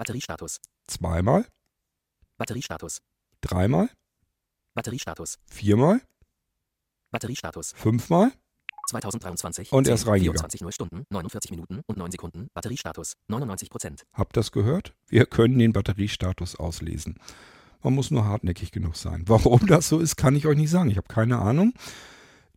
[0.00, 0.62] Batteriestatus.
[0.86, 1.44] zweimal,
[2.38, 3.02] Batteriestatus.
[3.42, 3.90] dreimal,
[4.74, 5.38] Batteriestatus.
[5.44, 6.00] viermal,
[7.10, 7.74] Batteriestatus.
[7.76, 8.32] fünfmal
[8.88, 9.70] 2023.
[9.72, 10.38] Und er ist 10, reingegangen.
[10.38, 12.48] 24 0 Stunden, 49 Minuten und 9 Sekunden.
[12.54, 14.06] Batteriestatus 99 Prozent.
[14.14, 14.94] Habt das gehört?
[15.06, 17.16] Wir können den Batteriestatus auslesen.
[17.82, 19.24] Man muss nur hartnäckig genug sein.
[19.26, 20.88] Warum das so ist, kann ich euch nicht sagen.
[20.88, 21.74] Ich habe keine Ahnung.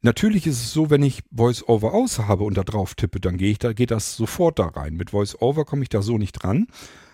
[0.01, 3.51] Natürlich ist es so, wenn ich VoiceOver aus habe und da drauf tippe, dann gehe
[3.51, 4.95] ich da, geht das sofort da rein.
[4.95, 6.67] Mit VoiceOver komme ich da so nicht dran.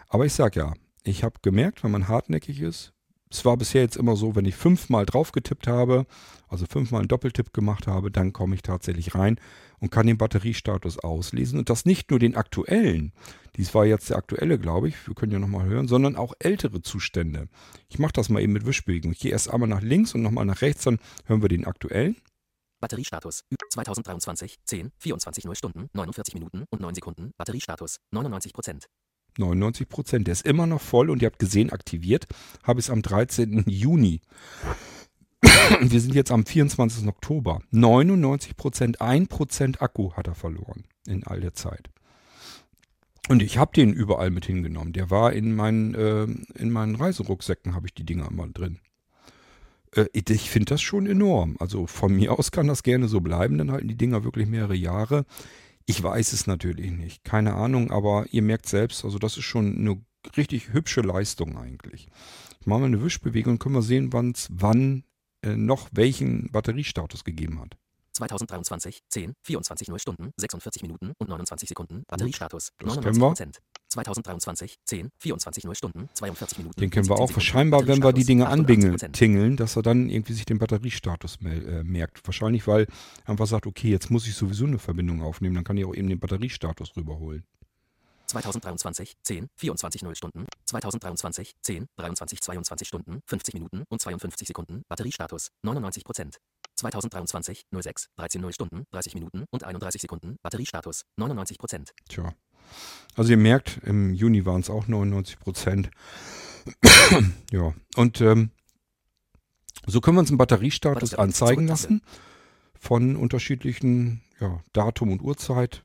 [0.09, 2.93] Aber ich sage ja, ich habe gemerkt, wenn man hartnäckig ist,
[3.31, 6.07] Es war bisher jetzt immer so, wenn ich fünfmal drauf getippt habe,
[6.47, 9.39] also fünfmal einen Doppeltipp gemacht habe, dann komme ich tatsächlich rein
[9.77, 11.59] und kann den Batteriestatus auslesen.
[11.59, 13.13] Und das nicht nur den aktuellen,
[13.55, 16.81] dies war jetzt der aktuelle, glaube ich, wir können ja nochmal hören, sondern auch ältere
[16.81, 17.49] Zustände.
[17.87, 19.11] Ich mache das mal eben mit Wischbewegung.
[19.11, 22.15] Ich gehe erst einmal nach links und nochmal nach rechts, dann hören wir den aktuellen.
[22.81, 27.31] Batteriestatus 2023 10 24 0 Stunden 49 Minuten und 9 Sekunden.
[27.37, 28.87] Batteriestatus 99 Prozent.
[29.39, 30.27] 99 Prozent.
[30.27, 32.27] Der ist immer noch voll und ihr habt gesehen, aktiviert
[32.63, 33.63] habe ich es am 13.
[33.67, 34.21] Juni.
[35.81, 37.07] Wir sind jetzt am 24.
[37.07, 37.61] Oktober.
[37.71, 41.89] 99 Prozent, 1 Prozent Akku hat er verloren in all der Zeit.
[43.29, 44.91] Und ich habe den überall mit hingenommen.
[44.91, 46.23] Der war in meinen, äh,
[46.59, 48.79] in meinen Reiserucksäcken, habe ich die Dinger immer drin.
[49.95, 51.55] Äh, ich finde das schon enorm.
[51.59, 54.75] Also von mir aus kann das gerne so bleiben, dann halten die Dinger wirklich mehrere
[54.75, 55.25] Jahre.
[55.89, 57.23] Ich weiß es natürlich nicht.
[57.23, 59.99] Keine Ahnung, aber ihr merkt selbst, also das ist schon eine
[60.37, 62.09] richtig hübsche Leistung eigentlich.
[62.59, 65.03] Ich mache mal eine Wischbewegung und können wir sehen, wann es wann
[65.41, 67.75] äh, noch welchen Batteriestatus gegeben hat.
[68.13, 72.03] 2023 10 24 0 Stunden 46 Minuten und 29 Sekunden.
[72.07, 73.59] Batteriestatus das 99 Prozent.
[73.89, 76.79] 2023 10 24 0 Stunden 42 Minuten.
[76.79, 77.41] Den kennen wir 17 auch.
[77.41, 81.39] Scheinbar, wenn wir die Dinge 88 anbingeln, tingeln, dass er dann irgendwie sich den Batteriestatus
[81.43, 82.25] äh, merkt.
[82.25, 82.83] Wahrscheinlich, weil
[83.25, 85.95] er einfach sagt, okay, jetzt muss ich sowieso eine Verbindung aufnehmen, dann kann ich auch
[85.95, 87.43] eben den Batteriestatus rüberholen.
[88.27, 94.83] 2023 10 24 0 Stunden 2023 10 23 22 Stunden 50 Minuten und 52 Sekunden.
[94.87, 96.37] Batteriestatus 99 Prozent.
[96.75, 100.37] 2023 06 13 0 Stunden 30 Minuten und 31 Sekunden.
[100.43, 101.93] Batteriestatus 99 Prozent.
[102.07, 102.33] Tja.
[103.15, 105.89] Also ihr merkt, im Juni waren es auch 99 Prozent.
[107.51, 108.51] ja, und ähm,
[109.85, 112.01] so können wir uns einen Batteriestatus Batterie- anzeigen lassen
[112.79, 115.83] von unterschiedlichen ja, Datum und Uhrzeit.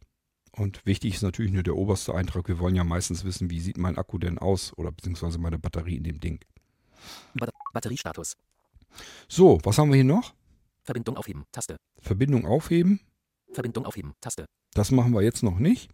[0.53, 2.47] Und wichtig ist natürlich nur der oberste Eintrag.
[2.47, 5.97] Wir wollen ja meistens wissen, wie sieht mein Akku denn aus oder beziehungsweise meine Batterie
[5.97, 6.39] in dem Ding.
[7.35, 8.37] Bat Batteriestatus.
[9.29, 10.35] So, was haben wir hier noch?
[10.85, 11.45] Verbindung aufheben.
[11.51, 11.77] Taste.
[11.99, 13.01] Verbindung aufheben.
[13.53, 14.15] Verbindung aufheben.
[14.21, 14.45] Taste.
[14.75, 15.91] Das machen wir jetzt noch nicht.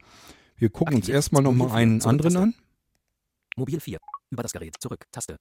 [0.60, 1.16] Wir gucken uns Aktiviert.
[1.16, 2.42] erstmal nochmal einen zurück, anderen Taste.
[2.42, 2.54] an.
[3.56, 3.98] Mobil 4.
[4.30, 4.74] Über das Gerät.
[4.78, 5.06] Zurück.
[5.10, 5.36] Taste.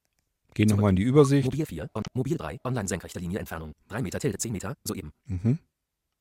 [0.53, 1.45] Gehen nochmal in die Übersicht.
[1.45, 1.89] Mobil 4.
[1.93, 2.57] On Mobil 3.
[2.63, 3.73] Online senkrechte Linie Entfernung.
[3.89, 4.75] 3 Meter tilde 10 Meter.
[4.85, 5.11] Soeben.
[5.25, 5.59] Mhm.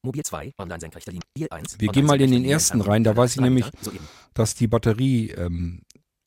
[0.02, 0.52] Mobil 2.
[0.58, 1.22] Online senkrechte Linie.
[1.36, 1.80] Mobil 1.
[1.80, 3.70] Wir gehen mal in den ersten rein, da weiß ich 3 nämlich-.
[3.80, 4.06] Soeben.
[4.34, 5.82] dass die Batterie ähm,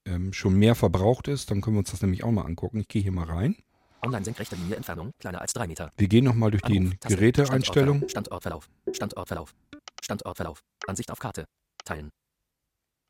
[0.05, 1.51] ähm, schon mehr verbraucht ist.
[1.51, 2.79] Dann können wir uns das nämlich auch mal angucken.
[2.79, 3.57] Ich gehe hier mal rein.
[4.01, 5.11] Online senkrechte Linie Entfernung.
[5.19, 5.91] Kleiner als 3 Meter.
[5.97, 8.07] Wir gehen nochmal durch die Geräteeinstellungen.
[8.09, 8.69] Standortverlauf.
[8.93, 9.53] Standortverlauf.
[10.01, 10.63] Standortverlauf.
[10.87, 11.45] Ansicht auf Karte.
[11.83, 12.09] Teilen.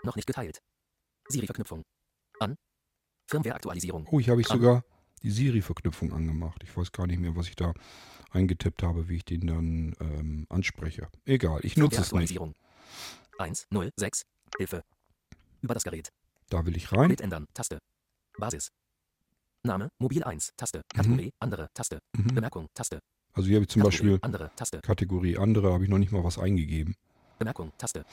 [0.03, 0.61] Noch nicht geteilt.
[1.27, 1.83] Siri-Verknüpfung.
[2.39, 2.57] An.
[3.27, 4.07] Firmware-Aktualisierung.
[4.11, 4.57] Oh, hier habe ich An.
[4.57, 4.83] sogar
[5.23, 6.61] die Siri-Verknüpfung angemacht.
[6.63, 7.73] Ich weiß gar nicht mehr, was ich da
[8.31, 11.07] eingetippt habe, wie ich den dann ähm, anspreche.
[11.25, 12.33] Egal, ich nutze es nicht.
[12.33, 12.55] Firmware-Aktualisierung.
[13.37, 14.23] 1, 0, 6.
[14.57, 14.83] Hilfe.
[15.61, 16.09] Über das Gerät.
[16.49, 17.07] Da will ich rein.
[17.07, 17.47] Bild ändern.
[17.53, 17.79] Taste.
[18.37, 18.71] Basis.
[19.63, 19.89] Name.
[19.99, 20.53] Mobil 1.
[20.57, 20.81] Taste.
[20.93, 21.31] Kategorie.
[21.39, 21.69] Andere.
[21.73, 21.99] Taste.
[22.17, 22.33] Mhm.
[22.33, 22.67] Bemerkung.
[22.73, 22.99] Taste.
[23.33, 24.51] Also hier habe ich zum Kategorie, Beispiel Andere.
[24.55, 24.81] Taste.
[24.81, 26.95] Kategorie andere, habe ich noch nicht mal was eingegeben.
[27.39, 27.71] Bemerkung.
[27.77, 28.03] Taste.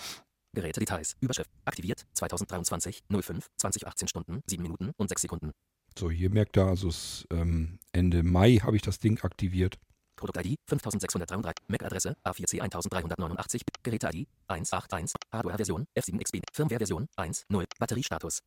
[0.54, 1.16] Gerätedetails.
[1.20, 1.50] Überschrift.
[1.64, 2.06] Aktiviert.
[2.14, 3.02] 2023.
[3.10, 3.48] 05.
[3.56, 4.40] 2018 Stunden.
[4.46, 5.52] 7 Minuten und 6 Sekunden.
[5.98, 9.78] So, hier merkt ihr, also es, ähm, Ende Mai habe ich das Ding aktiviert.
[10.18, 18.42] Produkt-ID 5633, MAC-Adresse A4C 1389, Geräte-ID 181, Hardware-Version F7XB, Firmware-Version 1.0, Batteriestatus.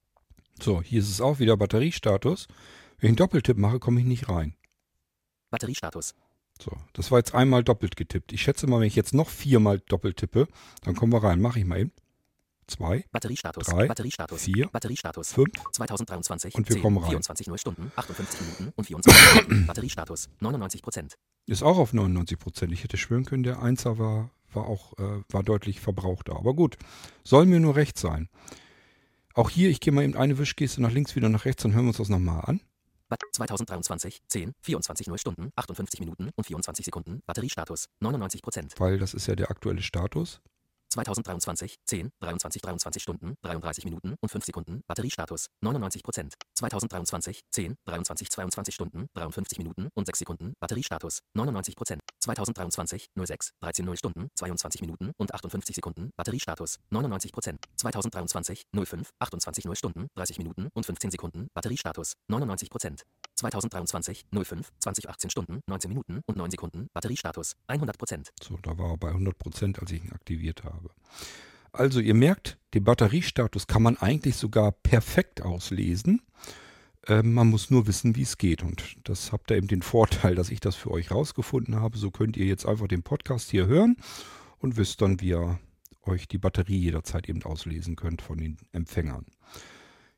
[0.62, 2.48] So, hier ist es auch wieder Batteriestatus.
[3.00, 4.56] Wenn ich einen Doppeltipp mache, komme ich nicht rein.
[5.50, 6.14] Batteriestatus.
[6.62, 8.32] So, das war jetzt einmal doppelt getippt.
[8.34, 10.48] Ich schätze mal, wenn ich jetzt noch viermal doppelt tippe,
[10.84, 11.42] dann kommen wir rein.
[11.42, 11.92] Mache ich mal eben.
[12.68, 13.66] Zwei, Batteriestatus.
[13.66, 14.44] Drei, Batteriestatus.
[14.44, 15.34] vier, Batteriestatus.
[15.34, 15.52] fünf.
[15.74, 16.56] 2023.
[16.56, 17.10] Und wir 10, kommen rein.
[17.10, 19.66] 24 0 Stunden, 58 Minuten und 24 Sekunden.
[19.68, 20.30] Batteriestatus.
[20.40, 21.18] 99 Prozent.
[21.48, 22.72] Ist auch auf 99 Prozent.
[22.72, 26.38] Ich hätte schwören können, der Einser war, war auch äh, war deutlich verbrauchter.
[26.38, 26.78] Aber gut,
[27.24, 28.30] soll mir nur recht sein.
[29.34, 31.86] Auch hier, ich gehe mal eben eine Wischgeste nach links, wieder nach rechts, dann hören
[31.86, 32.62] wir uns das nochmal an.
[33.12, 34.22] Bat 2023.
[34.26, 37.22] 10, 24 0 Stunden, 58 Minuten und 24 Sekunden.
[37.26, 37.90] Batteriestatus.
[38.00, 38.74] 99 Prozent.
[38.78, 40.42] Weil das ist ja der aktuelle Status.
[40.92, 44.82] 2023, 10, 23, 23 Stunden, 33 Minuten und 5 Sekunden.
[44.88, 46.34] Batteriestatus 99 Prozent.
[46.56, 50.54] 2023, 10, 23, 22 Stunden, 53 Minuten und 6 Sekunden.
[50.60, 52.02] Batteriestatus 99 Prozent.
[52.20, 56.12] 2023, 06, 13 0 Stunden, 22 Minuten und 58 Sekunden.
[56.18, 57.60] Batteriestatus 99 Prozent.
[57.78, 61.48] 2023, 05, 28 0 Stunden, 30 Minuten und 15 Sekunden.
[61.54, 63.04] Batteriestatus 99 Prozent.
[63.38, 66.88] 2023, 05, 2018 Stunden, 19 Minuten und 9 Sekunden.
[66.94, 68.30] Batteriestatus 100 Prozent.
[68.44, 70.81] So, da war er bei 100 Prozent, als ich ihn aktiviert habe.
[71.72, 76.22] Also ihr merkt, den Batteriestatus kann man eigentlich sogar perfekt auslesen.
[77.08, 78.64] Ähm, man muss nur wissen, wie es geht.
[78.64, 81.98] Und das habt ihr eben den Vorteil, dass ich das für euch rausgefunden habe.
[81.98, 83.98] So könnt ihr jetzt einfach den Podcast hier hören
[84.60, 85.60] und wisst dann, wie ihr
[86.04, 89.26] euch die Batterie jederzeit eben auslesen könnt von den Empfängern.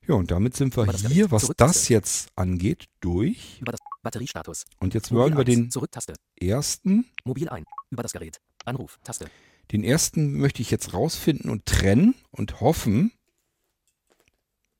[0.07, 3.59] Ja, und damit sind wir hier, was das jetzt angeht, durch.
[3.61, 4.65] Über das Batteriestatus.
[4.79, 5.69] Und jetzt wollen wir 1.
[5.69, 7.63] den ersten, Mobil ein.
[7.89, 8.41] Über das Gerät.
[8.65, 8.99] Anruf.
[9.03, 9.27] Taste.
[9.73, 13.11] Den ersten möchte ich jetzt rausfinden und trennen und hoffen.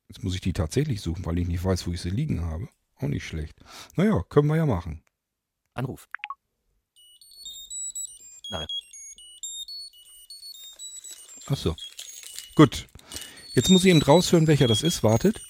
[0.08, 2.68] Jetzt muss ich die tatsächlich suchen, weil ich nicht weiß, wo ich sie liegen habe.
[2.96, 3.58] Auch nicht schlecht.
[3.96, 5.02] Naja, können wir ja machen.
[5.74, 6.08] Anruf.
[8.50, 8.66] Nahe.
[11.46, 11.74] Ach so.
[12.54, 12.86] Gut.
[13.54, 15.02] Jetzt muss ich eben raushören, welcher das ist.
[15.02, 15.42] Wartet.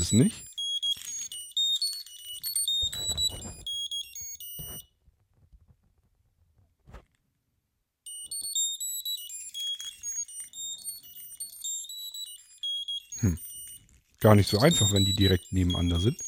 [0.00, 0.50] Es nicht.
[14.20, 16.18] Gar nicht so einfach, wenn die direkt nebeneinander sind.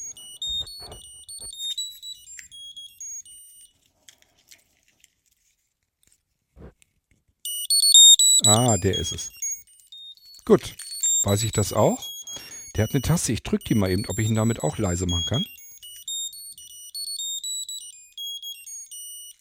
[8.45, 9.31] Ah, der ist es.
[10.43, 10.75] Gut.
[11.21, 12.12] Weiß ich das auch?
[12.75, 13.33] Der hat eine Taste.
[13.33, 15.45] Ich drücke die mal eben, ob ich ihn damit auch leise machen kann.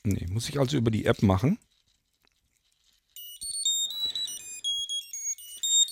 [0.04, 1.58] Nee, muss ich also über die App machen.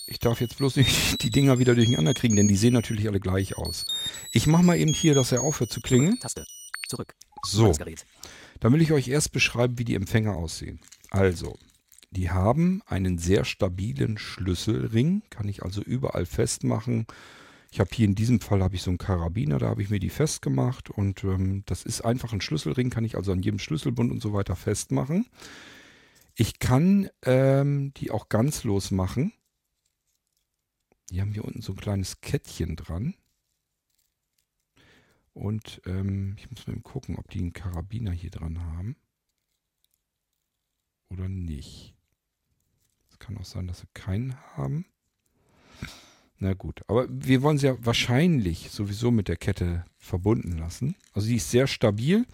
[0.06, 3.20] Ich darf jetzt bloß nicht die Dinger wieder durcheinander kriegen, denn die sehen natürlich alle
[3.20, 3.84] gleich aus.
[4.32, 6.18] Ich mache mal eben hier, dass er aufhört zu klingeln.
[6.18, 6.44] Taste.
[6.88, 7.14] Zurück.
[7.46, 7.72] So,
[8.58, 10.80] dann will ich euch erst beschreiben, wie die Empfänger aussehen.
[11.10, 11.56] Also,
[12.10, 17.06] die haben einen sehr stabilen Schlüsselring, kann ich also überall festmachen.
[17.70, 20.00] Ich habe hier in diesem Fall habe ich so einen Karabiner, da habe ich mir
[20.00, 24.10] die festgemacht und ähm, das ist einfach ein Schlüsselring, kann ich also an jedem Schlüsselbund
[24.10, 25.26] und so weiter festmachen.
[26.34, 29.32] Ich kann ähm, die auch ganz losmachen.
[31.10, 33.14] Die haben hier unten so ein kleines Kettchen dran.
[35.32, 38.96] Und ähm, ich muss mal gucken, ob die einen Karabiner hier dran haben.
[41.08, 41.99] Oder nicht.
[43.20, 44.86] Kann auch sein, dass sie keinen haben.
[46.38, 50.96] Na gut, aber wir wollen sie ja wahrscheinlich sowieso mit der Kette verbunden lassen.
[51.12, 52.26] Also die ist sehr stabil.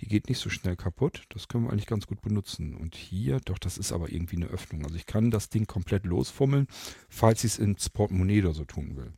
[0.00, 1.24] Die geht nicht so schnell kaputt.
[1.30, 2.76] Das können wir eigentlich ganz gut benutzen.
[2.76, 4.84] Und hier, doch, das ist aber irgendwie eine Öffnung.
[4.84, 6.68] Also ich kann das Ding komplett losfummeln,
[7.08, 9.12] falls ich es ins Portemonnaie oder so tun will.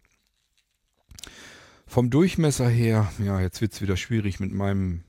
[1.86, 5.02] Vom Durchmesser her, ja, jetzt wird es wieder schwierig mit meinem,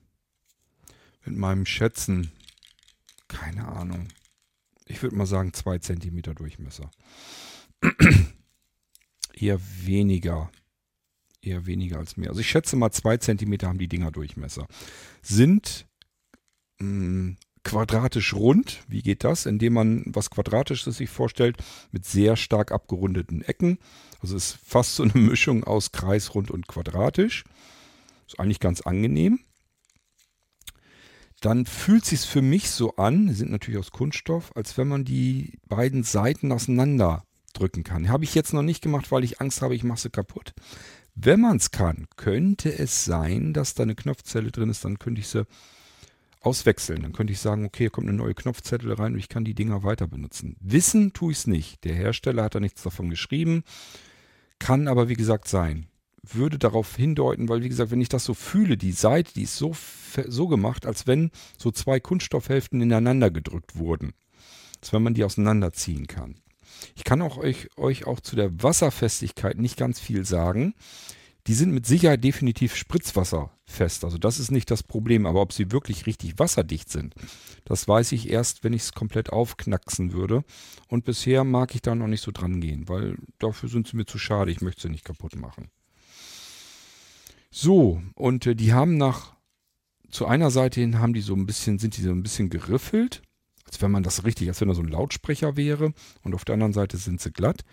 [1.26, 2.32] mit meinem Schätzen.
[3.28, 4.08] Keine Ahnung.
[4.92, 6.92] Ich würde mal sagen, zwei Zentimeter Durchmesser.
[9.34, 10.52] Eher weniger.
[11.42, 12.30] Eher weniger als mehr.
[12.30, 14.68] Also ich schätze mal, zwei Zentimeter haben die Dinger Durchmesser.
[15.22, 15.88] Sind
[16.80, 18.84] mh, quadratisch rund.
[18.90, 19.46] Wie geht das?
[19.46, 21.58] Indem man was Quadratisches sich vorstellt
[21.92, 23.80] mit sehr stark abgerundeten Ecken.
[24.20, 27.46] Also es ist fast so eine Mischung aus kreisrund und quadratisch.
[28.28, 29.40] Ist eigentlich ganz angenehm.
[31.42, 35.04] Dann fühlt sich für mich so an, die sind natürlich aus Kunststoff, als wenn man
[35.04, 37.24] die beiden Seiten auseinander
[37.54, 38.10] drücken kann.
[38.10, 40.54] Habe ich jetzt noch nicht gemacht, weil ich Angst habe, ich mache sie kaputt.
[41.16, 45.20] Wenn man es kann, könnte es sein, dass da eine Knopfzelle drin ist, dann könnte
[45.20, 45.46] ich sie
[46.42, 47.02] auswechseln.
[47.02, 49.56] Dann könnte ich sagen, okay, hier kommt eine neue Knopfzettel rein und ich kann die
[49.56, 50.56] Dinger weiter benutzen.
[50.60, 51.84] Wissen tue ich es nicht.
[51.84, 53.64] Der Hersteller hat da nichts davon geschrieben.
[54.60, 55.88] Kann aber, wie gesagt, sein.
[56.24, 59.58] Würde darauf hindeuten, weil, wie gesagt, wenn ich das so fühle, die Seite, die ist
[59.58, 59.76] so,
[60.28, 64.14] so gemacht, als wenn so zwei Kunststoffhälften ineinander gedrückt wurden.
[64.80, 66.36] Als wenn man die auseinanderziehen kann.
[66.96, 70.74] Ich kann auch euch, euch auch zu der Wasserfestigkeit nicht ganz viel sagen.
[71.48, 74.04] Die sind mit Sicherheit definitiv spritzwasserfest.
[74.04, 75.26] Also das ist nicht das Problem.
[75.26, 77.16] Aber ob sie wirklich richtig wasserdicht sind,
[77.66, 80.44] das weiß ich erst, wenn ich es komplett aufknacksen würde.
[80.88, 84.06] Und bisher mag ich da noch nicht so dran gehen, weil dafür sind sie mir
[84.06, 84.52] zu schade.
[84.52, 85.72] Ich möchte sie nicht kaputt machen.
[87.52, 89.36] So, und äh, die haben nach,
[90.10, 93.22] zu einer Seite hin haben die so ein bisschen, sind die so ein bisschen geriffelt.
[93.66, 95.94] Als wenn man das richtig, als wenn da so ein Lautsprecher wäre.
[96.24, 97.64] Und auf der anderen Seite sind sie glatt.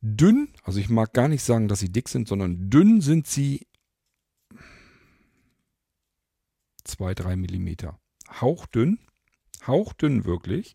[0.00, 3.66] Dünn, also ich mag gar nicht sagen, dass sie dick sind, sondern dünn sind sie
[6.84, 7.98] 2, 3 Millimeter.
[8.40, 8.98] Hauchdünn,
[9.66, 10.74] hauchdünn wirklich.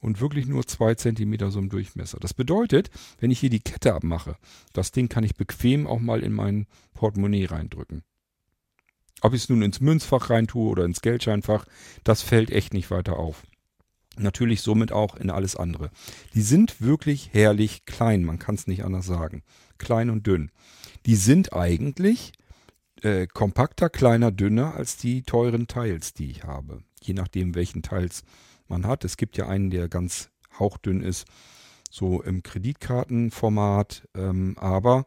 [0.00, 2.18] Und wirklich nur 2 Zentimeter so im Durchmesser.
[2.18, 4.36] Das bedeutet, wenn ich hier die Kette abmache,
[4.72, 6.66] das Ding kann ich bequem auch mal in mein
[7.02, 8.04] Portemonnaie reindrücken.
[9.22, 11.64] Ob ich es nun ins Münzfach reintue oder ins Geldscheinfach,
[12.04, 13.42] das fällt echt nicht weiter auf.
[14.18, 15.90] Natürlich somit auch in alles andere.
[16.34, 19.42] Die sind wirklich herrlich klein, man kann es nicht anders sagen.
[19.78, 20.52] Klein und dünn.
[21.04, 22.34] Die sind eigentlich
[23.02, 26.84] äh, kompakter, kleiner, dünner als die teuren Teils, die ich habe.
[27.02, 28.22] Je nachdem, welchen Teils
[28.68, 29.04] man hat.
[29.04, 31.26] Es gibt ja einen, der ganz hauchdünn ist,
[31.90, 34.06] so im Kreditkartenformat.
[34.14, 35.06] Ähm, aber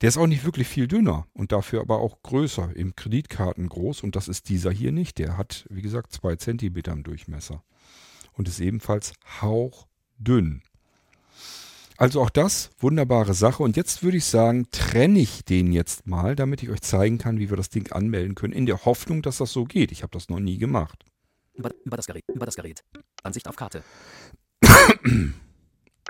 [0.00, 4.02] Der ist auch nicht wirklich viel dünner und dafür aber auch größer, im Kreditkarten groß.
[4.02, 5.18] Und das ist dieser hier nicht.
[5.18, 7.62] Der hat, wie gesagt, zwei Zentimeter im Durchmesser.
[8.32, 10.62] Und ist ebenfalls hauchdünn.
[11.98, 13.62] Also auch das, wunderbare Sache.
[13.62, 17.38] Und jetzt würde ich sagen, trenne ich den jetzt mal, damit ich euch zeigen kann,
[17.38, 19.92] wie wir das Ding anmelden können, in der Hoffnung, dass das so geht.
[19.92, 21.06] Ich habe das noch nie gemacht.
[21.54, 22.24] Über, über das Gerät.
[22.34, 22.84] Über das Gerät.
[23.22, 23.82] Ansicht auf Karte.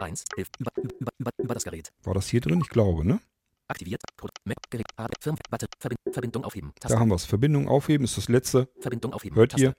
[0.00, 0.24] 1.
[0.34, 0.48] Hilf.
[0.58, 1.92] Über, über, über, über das Gerät.
[2.02, 2.60] War das hier drin?
[2.60, 3.20] Ich glaube, ne?
[3.68, 4.02] Aktiviert.
[4.16, 4.32] Code.
[4.44, 4.56] Mac.
[4.70, 4.86] Gerät.
[5.20, 5.36] Firm.
[5.50, 5.66] Warte.
[5.78, 6.72] Verbind, Verbindung aufheben.
[6.80, 7.24] Da haben wir es.
[7.24, 8.68] Verbindung aufheben ist das letzte.
[8.80, 9.36] Verbindung aufheben.
[9.36, 9.66] Hört Taste.
[9.66, 9.74] ihr?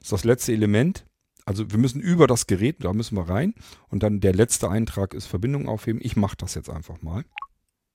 [0.00, 1.04] Ist das letzte Element.
[1.44, 3.54] Also wir müssen über das Gerät, da müssen wir rein.
[3.88, 5.98] Und dann der letzte Eintrag ist Verbindung aufheben.
[6.02, 7.24] Ich mache das jetzt einfach mal.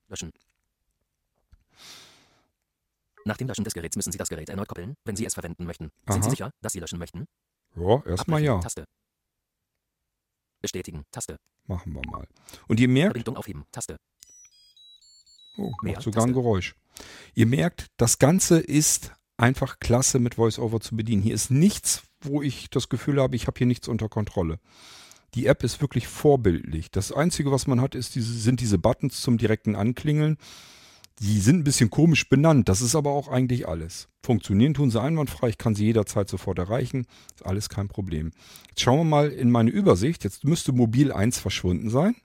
[0.08, 0.32] Löschen.
[3.26, 5.66] Nach dem Löschen des Geräts müssen Sie das Gerät erneut koppeln, wenn Sie es verwenden
[5.66, 5.91] möchten.
[6.08, 6.24] Sind Aha.
[6.24, 7.26] Sie sicher, dass Sie löschen möchten?
[7.76, 8.60] Ja, erstmal ja.
[8.60, 8.86] Taste.
[10.62, 11.04] Bestätigen.
[11.12, 11.38] Taste.
[11.66, 12.28] Machen wir mal.
[12.68, 13.66] Und ihr merkt, Verbindung aufheben.
[13.72, 13.98] Taste.
[15.58, 16.34] Oh, macht sogar ein.
[16.34, 16.76] Geräusch.
[17.34, 21.22] Ihr merkt, das Ganze ist einfach klasse mit VoiceOver zu bedienen.
[21.22, 24.60] Hier ist nichts, wo ich das Gefühl habe, ich habe hier nichts unter Kontrolle.
[25.34, 26.91] Die App ist wirklich vorbildlich.
[26.91, 30.38] Das Einzige, was man hat, ist diese, sind diese Buttons zum direkten Anklingeln.
[31.20, 32.70] Die sind ein bisschen komisch benannt.
[32.70, 34.10] Das ist aber auch eigentlich alles.
[34.24, 35.49] Funktionieren tun sie einwandfrei.
[35.49, 37.06] Ich kann sie jederzeit sofort erreichen.
[37.36, 38.32] Ist alles kein Problem.
[38.70, 40.24] Jetzt schauen wir mal in meine Übersicht.
[40.24, 42.16] Jetzt müsste Mobil 1 verschwunden sein.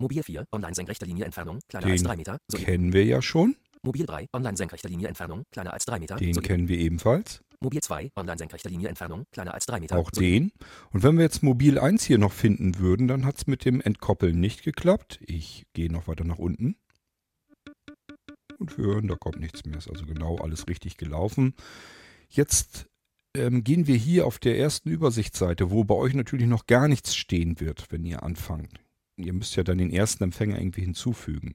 [0.00, 0.46] Mobil 4.
[0.52, 1.58] Online senkrechte Linie Entfernung.
[1.68, 2.38] Kleiner als Den 3 Meter.
[2.46, 3.56] Sowie kennen wir ja schon.
[3.82, 4.28] Mobil 3.
[4.32, 5.42] Online senkrechte Linie Entfernung.
[5.50, 6.16] Kleiner als 3 Meter.
[6.16, 7.42] Den Sowie kennen wir ebenfalls.
[7.60, 8.12] Mobil 2.
[8.14, 9.24] Online senkrechte Linie Entfernung.
[9.32, 9.98] Kleiner als 3 Meter.
[9.98, 10.52] Auch Sowie den.
[10.92, 13.80] Und wenn wir jetzt Mobil 1 hier noch finden würden, dann hat es mit dem
[13.80, 15.18] Entkoppeln nicht geklappt.
[15.26, 16.76] Ich gehe noch weiter nach unten.
[18.58, 19.78] Und wir hören, da kommt nichts mehr.
[19.78, 21.54] Ist also genau alles richtig gelaufen.
[22.28, 22.86] Jetzt
[23.34, 27.16] ähm, gehen wir hier auf der ersten Übersichtsseite, wo bei euch natürlich noch gar nichts
[27.16, 28.78] stehen wird, wenn ihr anfangt.
[29.24, 31.54] Ihr müsst ja dann den ersten Empfänger irgendwie hinzufügen.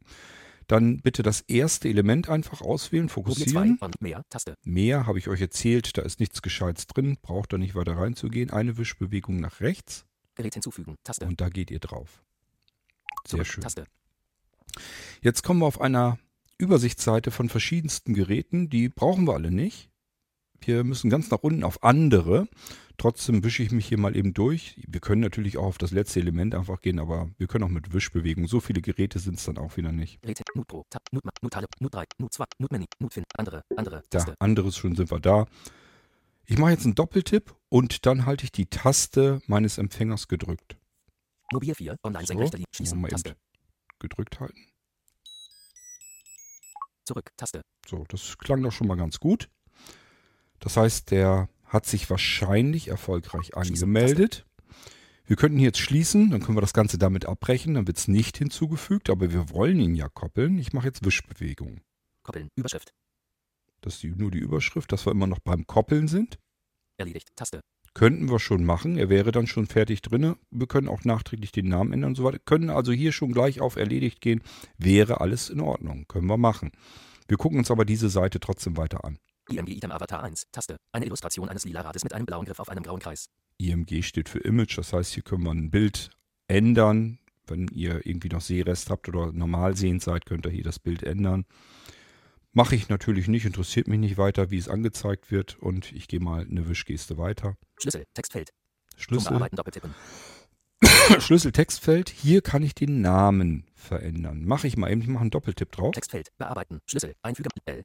[0.68, 3.44] Dann bitte das erste Element einfach auswählen, Mobil 2.
[3.46, 3.78] fokussieren.
[3.80, 4.24] Und mehr.
[4.30, 4.56] Taste.
[4.64, 8.50] Mehr habe ich euch erzählt, da ist nichts Gescheites drin, braucht da nicht weiter reinzugehen.
[8.50, 10.06] Eine Wischbewegung nach rechts
[10.36, 10.98] Gerät hinzufügen.
[11.04, 11.26] Taste.
[11.26, 12.24] und da geht ihr drauf.
[13.28, 13.62] Sehr schön.
[13.64, 13.86] Taste.
[15.22, 16.18] Jetzt kommen wir auf einer
[16.58, 19.90] Übersichtsseite von verschiedensten Geräten, die brauchen wir alle nicht.
[20.66, 22.48] Wir müssen ganz nach unten auf andere.
[22.98, 24.80] Trotzdem wische ich mich hier mal eben durch.
[24.88, 27.92] Wir können natürlich auch auf das letzte Element einfach gehen, aber wir können auch mit
[27.94, 28.48] Wischbewegung.
[28.48, 30.22] So viele Geräte sind es dann auch wieder nicht.
[30.22, 30.42] Gerät.
[30.54, 30.86] Nut Pro.
[30.90, 31.02] Tab.
[31.12, 31.66] Nut, Ma- Nut Tale.
[31.80, 32.04] Nut 3.
[32.20, 32.46] Nut 2.
[32.60, 32.86] Nut Mini.
[33.00, 33.24] Nut Fin.
[33.38, 33.64] Andere.
[33.76, 34.04] Andere.
[34.12, 35.46] Da, anderes schon sind wir da.
[36.46, 40.78] Ich mache jetzt einen Doppeltipp und dann halte ich die Taste meines Empfängers gedrückt.
[41.52, 41.98] Mobil 4.
[42.04, 42.68] Online So, senkrechte Linie.
[42.76, 43.04] Schließen.
[43.08, 43.36] Taste.
[44.00, 44.68] gedrückt halten.
[47.06, 47.32] Zurück.
[47.38, 47.62] Taste.
[47.88, 49.50] So, das klang doch schon mal ganz gut.
[50.64, 54.46] Das heißt, der hat sich wahrscheinlich erfolgreich angemeldet.
[55.26, 58.08] Wir könnten hier jetzt schließen, dann können wir das Ganze damit abbrechen, dann wird es
[58.08, 60.58] nicht hinzugefügt, aber wir wollen ihn ja koppeln.
[60.58, 61.82] Ich mache jetzt Wischbewegung.
[62.24, 62.48] Koppeln.
[62.56, 62.94] Überschrift.
[63.82, 66.40] Das ist die, nur die Überschrift, dass wir immer noch beim Koppeln sind.
[66.98, 67.36] Erledigt.
[67.36, 67.60] Taste.
[67.94, 68.98] Könnten wir schon machen.
[68.98, 70.38] Er wäre dann schon fertig drinne.
[70.50, 72.40] Wir können auch nachträglich den Namen ändern und so weiter.
[72.40, 74.42] Können also hier schon gleich auf erledigt gehen.
[74.78, 76.06] Wäre alles in Ordnung.
[76.08, 76.72] Können wir machen.
[77.28, 79.20] Wir gucken uns aber diese Seite trotzdem weiter an.
[79.50, 80.48] IMG Item Avatar 1.
[80.52, 80.78] Taste.
[80.92, 83.30] Eine Illustration eines lila Rades mit einem blauen Griff auf einem grauen Kreis.
[83.58, 86.12] IMG steht für Image, das heißt, hier können wir ein Bild
[86.48, 87.20] ändern.
[87.46, 91.04] Wenn ihr irgendwie noch Sehrest habt oder normal sehend seid, könnt ihr hier das Bild
[91.04, 91.46] ändern.
[92.54, 95.58] Mache ich natürlich nicht, interessiert mich nicht weiter, wie es angezeigt wird.
[95.60, 97.58] Und ich gehe mal eine Wischgeste weiter.
[97.80, 98.06] Schlüssel.
[98.14, 98.52] Textfeld.
[98.96, 99.40] Schlüssel
[101.52, 102.10] Textfeld.
[102.10, 104.46] Hier kann ich den Namen verändern.
[104.46, 105.94] Mache ich mal eben, ich mache einen Doppeltipp drauf.
[105.94, 106.32] Textfeld.
[106.38, 106.80] Bearbeiten.
[106.86, 107.16] Schlüssel.
[107.24, 107.50] Einfügen.
[107.66, 107.84] L.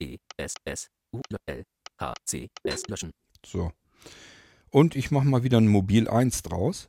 [0.00, 0.16] E.
[0.36, 0.54] S.
[0.64, 0.88] S.
[1.12, 1.20] U.
[1.46, 1.64] L.
[2.00, 2.14] H.
[2.24, 2.48] C.
[2.62, 2.86] S.
[2.88, 3.12] Löschen.
[3.44, 3.72] So.
[4.70, 6.88] Und ich mache mal wieder ein Mobil 1 draus.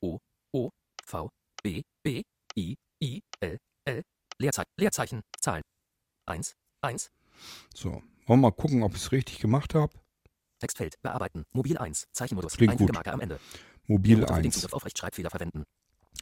[0.00, 0.18] O.
[0.52, 0.70] O.
[1.06, 1.30] V.
[1.62, 1.82] B.
[2.02, 2.22] B.
[2.56, 2.76] I.
[3.00, 3.22] I.
[3.40, 3.58] L.
[3.84, 4.02] L.
[4.38, 4.70] Leerzeichen.
[4.76, 5.22] Leerzeichen.
[5.40, 5.62] Zahlen.
[6.26, 6.54] 1.
[6.80, 7.10] 1.
[7.74, 7.90] So.
[7.90, 9.92] Wollen wir mal gucken, ob ich es richtig gemacht habe.
[10.58, 11.00] Textfeld.
[11.02, 11.44] Bearbeiten.
[11.52, 12.08] Mobil 1.
[12.12, 12.56] Zeichenmodus.
[12.56, 13.06] Klingt gut.
[13.06, 13.38] Am Ende.
[13.86, 14.54] Mobil Minute für den 1.
[14.54, 15.64] Zugriff auf Rechtschreibfehler verwenden.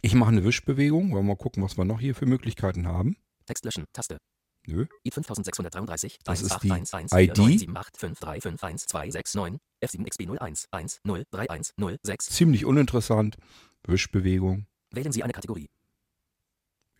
[0.02, 1.10] Ich mache eine Wischbewegung.
[1.12, 3.16] Wollen wir mal gucken, was wir noch hier für Möglichkeiten haben.
[3.46, 3.86] Text löschen.
[3.92, 4.18] Taste.
[4.66, 4.86] Nö.
[5.04, 7.70] I 5633 Das ist 1811 die ID.
[7.70, 12.26] 497855351 F7XB01 103106.
[12.26, 13.36] Ziemlich uninteressant.
[13.84, 14.66] Wischbewegung.
[14.90, 15.70] Wählen Sie eine Kategorie.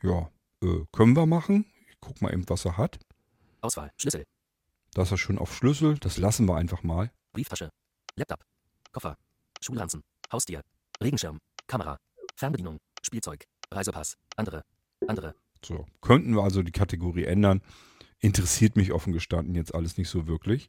[0.02, 0.30] Ja,
[0.62, 1.66] äh, können wir machen.
[1.90, 2.98] Ich guck mal eben, was er hat.
[3.60, 3.92] Auswahl.
[3.96, 4.24] Schlüssel.
[4.94, 5.98] Das ist schon auf Schlüssel.
[5.98, 7.12] Das lassen wir einfach mal.
[7.32, 7.70] Brieftasche.
[8.16, 8.44] Laptop.
[8.92, 9.16] Koffer.
[9.60, 10.02] Schulranzen.
[10.32, 10.62] Haustier.
[11.02, 11.38] Regenschirm.
[11.66, 11.98] Kamera.
[12.36, 12.78] Fernbedienung.
[13.02, 13.44] Spielzeug.
[13.70, 14.16] Reisepass.
[14.36, 14.64] Andere.
[15.06, 15.34] Andere.
[15.64, 17.62] So, könnten wir also die Kategorie ändern.
[18.18, 20.68] Interessiert mich offen gestanden jetzt alles nicht so wirklich.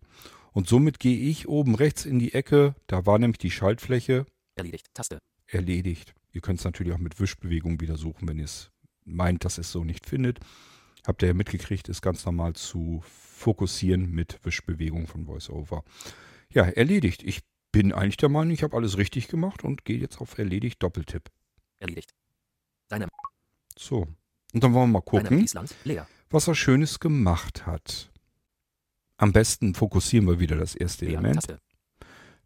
[0.53, 2.75] Und somit gehe ich oben rechts in die Ecke.
[2.87, 4.25] Da war nämlich die Schaltfläche
[4.55, 4.87] Erledigt.
[4.93, 5.19] Taste.
[5.47, 6.13] erledigt.
[6.33, 8.71] Ihr könnt es natürlich auch mit Wischbewegung wieder suchen, wenn ihr es
[9.03, 10.39] meint, dass es so nicht findet,
[11.05, 15.83] habt ihr ja mitgekriegt, ist ganz normal zu fokussieren mit Wischbewegung von VoiceOver.
[16.53, 17.23] Ja, erledigt.
[17.23, 20.83] Ich bin eigentlich der Meinung, ich habe alles richtig gemacht und gehe jetzt auf erledigt
[20.83, 21.29] Doppeltipp.
[21.79, 22.13] Erledigt.
[22.87, 23.07] Deine,
[23.77, 24.07] So.
[24.53, 25.45] Und dann wollen wir mal gucken,
[26.29, 28.11] was er Schönes gemacht hat.
[29.17, 31.05] Am besten fokussieren wir wieder das erste.
[31.05, 31.57] Element.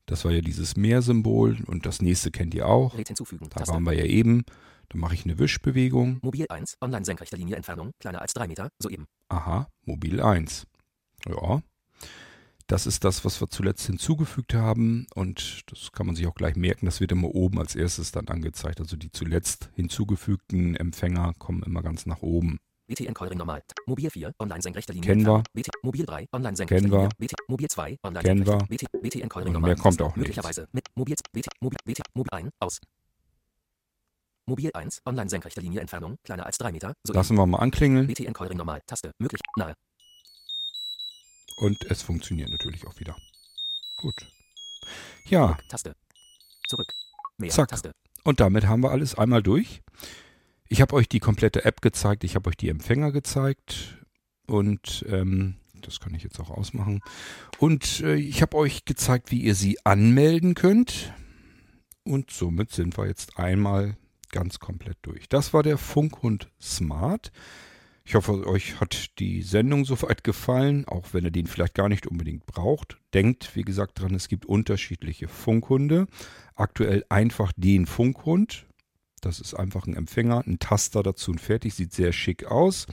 [0.05, 2.95] Das war ja dieses Meersymbol und das nächste kennt ihr auch.
[2.95, 4.43] Da waren wir ja eben.
[4.89, 6.19] Dann mache ich eine Wischbewegung.
[6.21, 6.77] Mobil 1.
[6.81, 7.91] Online senkrechte Linie Entfernung.
[7.99, 8.69] Kleiner als 3 Meter.
[8.77, 9.07] Soeben.
[9.29, 10.67] Aha, Mobil 1.
[11.27, 11.63] Ja.
[12.67, 16.55] Das ist das, was wir zuletzt hinzugefügt haben und das kann man sich auch gleich
[16.55, 16.87] merken.
[16.87, 18.79] Das wird immer oben als erstes dann angezeigt.
[18.79, 22.59] Also die zuletzt hinzugefügten Empfänger kommen immer ganz nach oben.
[22.87, 23.61] BTN Callring normal.
[23.85, 24.33] Mobil 4.
[24.39, 25.43] Online senkrechte Linie Kennen wir.
[25.53, 26.27] BT, Mobil 3.
[26.31, 26.99] Online senkrechte Kennen wir.
[26.99, 27.15] Linie.
[27.17, 27.97] BT, Mobil 2.
[28.03, 28.87] Online Kennen senkrechte.
[28.87, 29.69] BT, BTN Callring normal.
[29.69, 30.17] mehr kommt auch nichts.
[30.17, 32.49] Möglicherweise mit Mobil BT, Mobil, BT, Mobil ein.
[32.59, 32.79] Aus.
[34.47, 35.01] Mobil 1.
[35.05, 36.17] Online senkrechte Linie Entfernung.
[36.23, 36.93] Kleiner als 3 Meter.
[37.03, 37.17] Soeben.
[37.17, 38.81] Lassen wir mal anklingeln BTN Callring normal.
[38.85, 39.11] Taste.
[39.19, 39.41] Möglich.
[39.55, 39.73] Nahe.
[41.55, 43.15] Und es funktioniert natürlich auch wieder.
[43.97, 44.27] Gut.
[45.25, 45.95] Ja, Taste.
[46.67, 46.93] Zurück.
[47.37, 47.49] Mehr.
[47.49, 47.69] Zack.
[47.69, 47.91] Taste.
[48.23, 49.81] Und damit haben wir alles einmal durch.
[50.67, 53.99] Ich habe euch die komplette App gezeigt, ich habe euch die Empfänger gezeigt
[54.47, 57.01] und ähm, das kann ich jetzt auch ausmachen.
[57.59, 61.13] Und äh, ich habe euch gezeigt, wie ihr sie anmelden könnt.
[62.03, 63.97] Und somit sind wir jetzt einmal
[64.31, 65.29] ganz komplett durch.
[65.29, 67.31] Das war der Funkhund Smart.
[68.07, 72.05] Ich hoffe, euch hat die Sendung soweit gefallen, auch wenn ihr den vielleicht gar nicht
[72.05, 72.99] unbedingt braucht.
[73.15, 76.05] Denkt, wie gesagt, dran, es gibt unterschiedliche Funkhunde.
[76.53, 78.67] Aktuell einfach den Funkhund.
[79.21, 81.73] Das ist einfach ein Empfänger, ein Taster dazu und fertig.
[81.73, 82.85] Sieht sehr schick aus.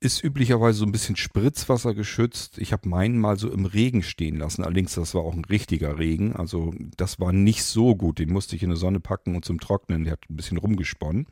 [0.00, 2.58] Ist üblicherweise so ein bisschen Spritzwasser geschützt.
[2.58, 4.64] Ich habe meinen mal so im Regen stehen lassen.
[4.64, 6.34] Allerdings, das war auch ein richtiger Regen.
[6.34, 8.18] Also das war nicht so gut.
[8.18, 10.02] Den musste ich in die Sonne packen und zum Trocknen.
[10.02, 11.28] Der hat ein bisschen rumgesponnen.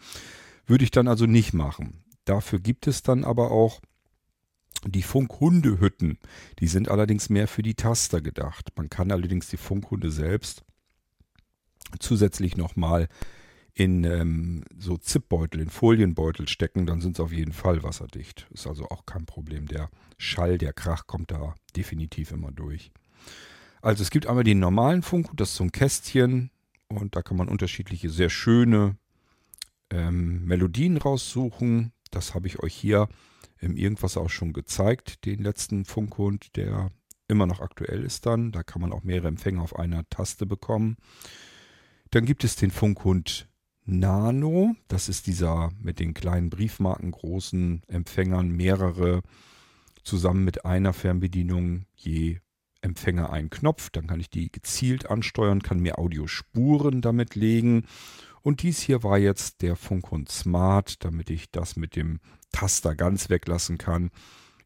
[0.66, 2.04] Würde ich dann also nicht machen.
[2.30, 3.80] Dafür gibt es dann aber auch
[4.86, 6.16] die Funkhundehütten.
[6.60, 8.70] Die sind allerdings mehr für die Taster gedacht.
[8.76, 10.62] Man kann allerdings die Funkhunde selbst
[11.98, 13.08] zusätzlich nochmal
[13.74, 18.46] in ähm, so Zipbeutel, in Folienbeutel stecken, dann sind sie auf jeden Fall wasserdicht.
[18.52, 19.66] Ist also auch kein Problem.
[19.66, 22.92] Der Schall, der Krach kommt da definitiv immer durch.
[23.82, 26.52] Also es gibt einmal den normalen Funk, das ist so ein Kästchen
[26.86, 28.94] und da kann man unterschiedliche, sehr schöne
[29.90, 31.90] ähm, Melodien raussuchen.
[32.10, 33.08] Das habe ich euch hier
[33.58, 36.90] im Irgendwas auch schon gezeigt, den letzten Funkhund, der
[37.28, 38.52] immer noch aktuell ist dann.
[38.52, 40.96] Da kann man auch mehrere Empfänger auf einer Taste bekommen.
[42.10, 43.48] Dann gibt es den Funkhund
[43.84, 44.74] Nano.
[44.88, 49.22] Das ist dieser mit den kleinen Briefmarken großen Empfängern, mehrere
[50.02, 52.38] zusammen mit einer Fernbedienung je
[52.82, 53.90] Empfänger einen Knopf.
[53.90, 57.84] Dann kann ich die gezielt ansteuern, kann mir Audiospuren damit legen.
[58.42, 62.20] Und dies hier war jetzt der Funkhund Smart, damit ich das mit dem
[62.52, 64.10] Taster ganz weglassen kann.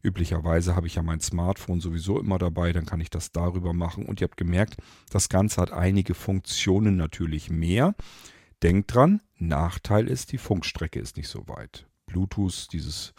[0.01, 4.05] Üblicherweise habe ich ja mein Smartphone sowieso immer dabei, dann kann ich das darüber machen.
[4.05, 4.77] Und ihr habt gemerkt,
[5.09, 7.95] das Ganze hat einige Funktionen natürlich mehr.
[8.61, 11.87] Denkt dran, Nachteil ist, die Funkstrecke ist nicht so weit.
[12.05, 13.13] Bluetooth, dieses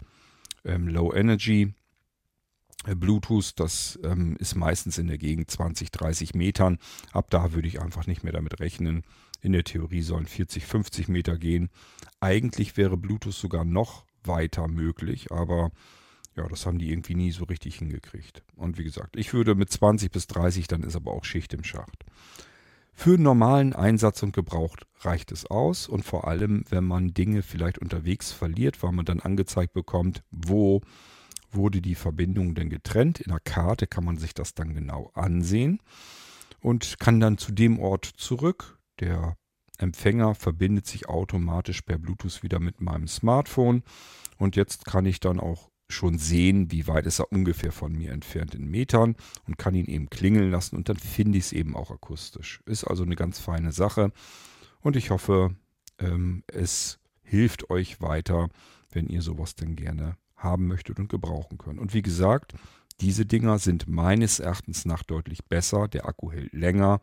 [0.63, 1.73] ähm, Low Energy
[2.85, 6.77] äh, Bluetooth, das ähm, ist meistens in der Gegend 20, 30 Metern.
[7.11, 9.03] Ab da würde ich einfach nicht mehr damit rechnen.
[9.41, 11.69] In der Theorie sollen 40, 50 Meter gehen.
[12.19, 15.71] Eigentlich wäre Bluetooth sogar noch weiter möglich, aber
[16.35, 18.43] ja, das haben die irgendwie nie so richtig hingekriegt.
[18.55, 21.63] Und wie gesagt, ich würde mit 20 bis 30, dann ist aber auch Schicht im
[21.63, 22.05] Schacht.
[22.93, 27.77] Für normalen Einsatz und Gebrauch reicht es aus und vor allem, wenn man Dinge vielleicht
[27.77, 30.81] unterwegs verliert, weil man dann angezeigt bekommt, wo
[31.51, 33.19] wurde die Verbindung denn getrennt.
[33.19, 35.79] In der Karte kann man sich das dann genau ansehen
[36.59, 38.76] und kann dann zu dem Ort zurück.
[38.99, 39.37] Der
[39.77, 43.83] Empfänger verbindet sich automatisch per Bluetooth wieder mit meinem Smartphone
[44.37, 48.11] und jetzt kann ich dann auch schon sehen, wie weit ist er ungefähr von mir
[48.11, 51.75] entfernt in Metern und kann ihn eben klingeln lassen und dann finde ich es eben
[51.75, 52.61] auch akustisch.
[52.65, 54.11] Ist also eine ganz feine Sache
[54.81, 55.55] und ich hoffe,
[55.99, 58.49] ähm, es hilft euch weiter,
[58.91, 61.79] wenn ihr sowas denn gerne haben möchtet und gebrauchen könnt.
[61.79, 62.53] Und wie gesagt,
[62.99, 65.87] diese Dinger sind meines Erachtens nach deutlich besser.
[65.87, 66.99] Der Akku hält länger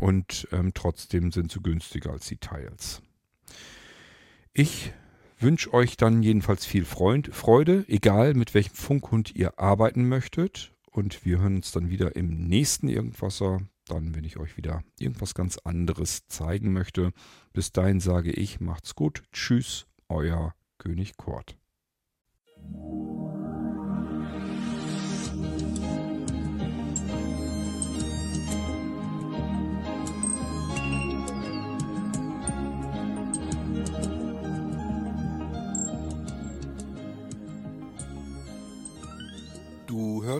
[0.00, 3.02] und ähm, trotzdem sind sie günstiger als die Teils.
[4.52, 4.92] Ich
[5.38, 10.72] wünsche euch dann jedenfalls viel Freund, Freude, egal mit welchem Funkhund ihr arbeiten möchtet.
[10.90, 13.60] Und wir hören uns dann wieder im nächsten Irgendwasser.
[13.86, 17.12] Dann, wenn ich euch wieder irgendwas ganz anderes zeigen möchte.
[17.52, 19.22] Bis dahin sage ich, macht's gut.
[19.30, 21.56] Tschüss, euer König Kurt.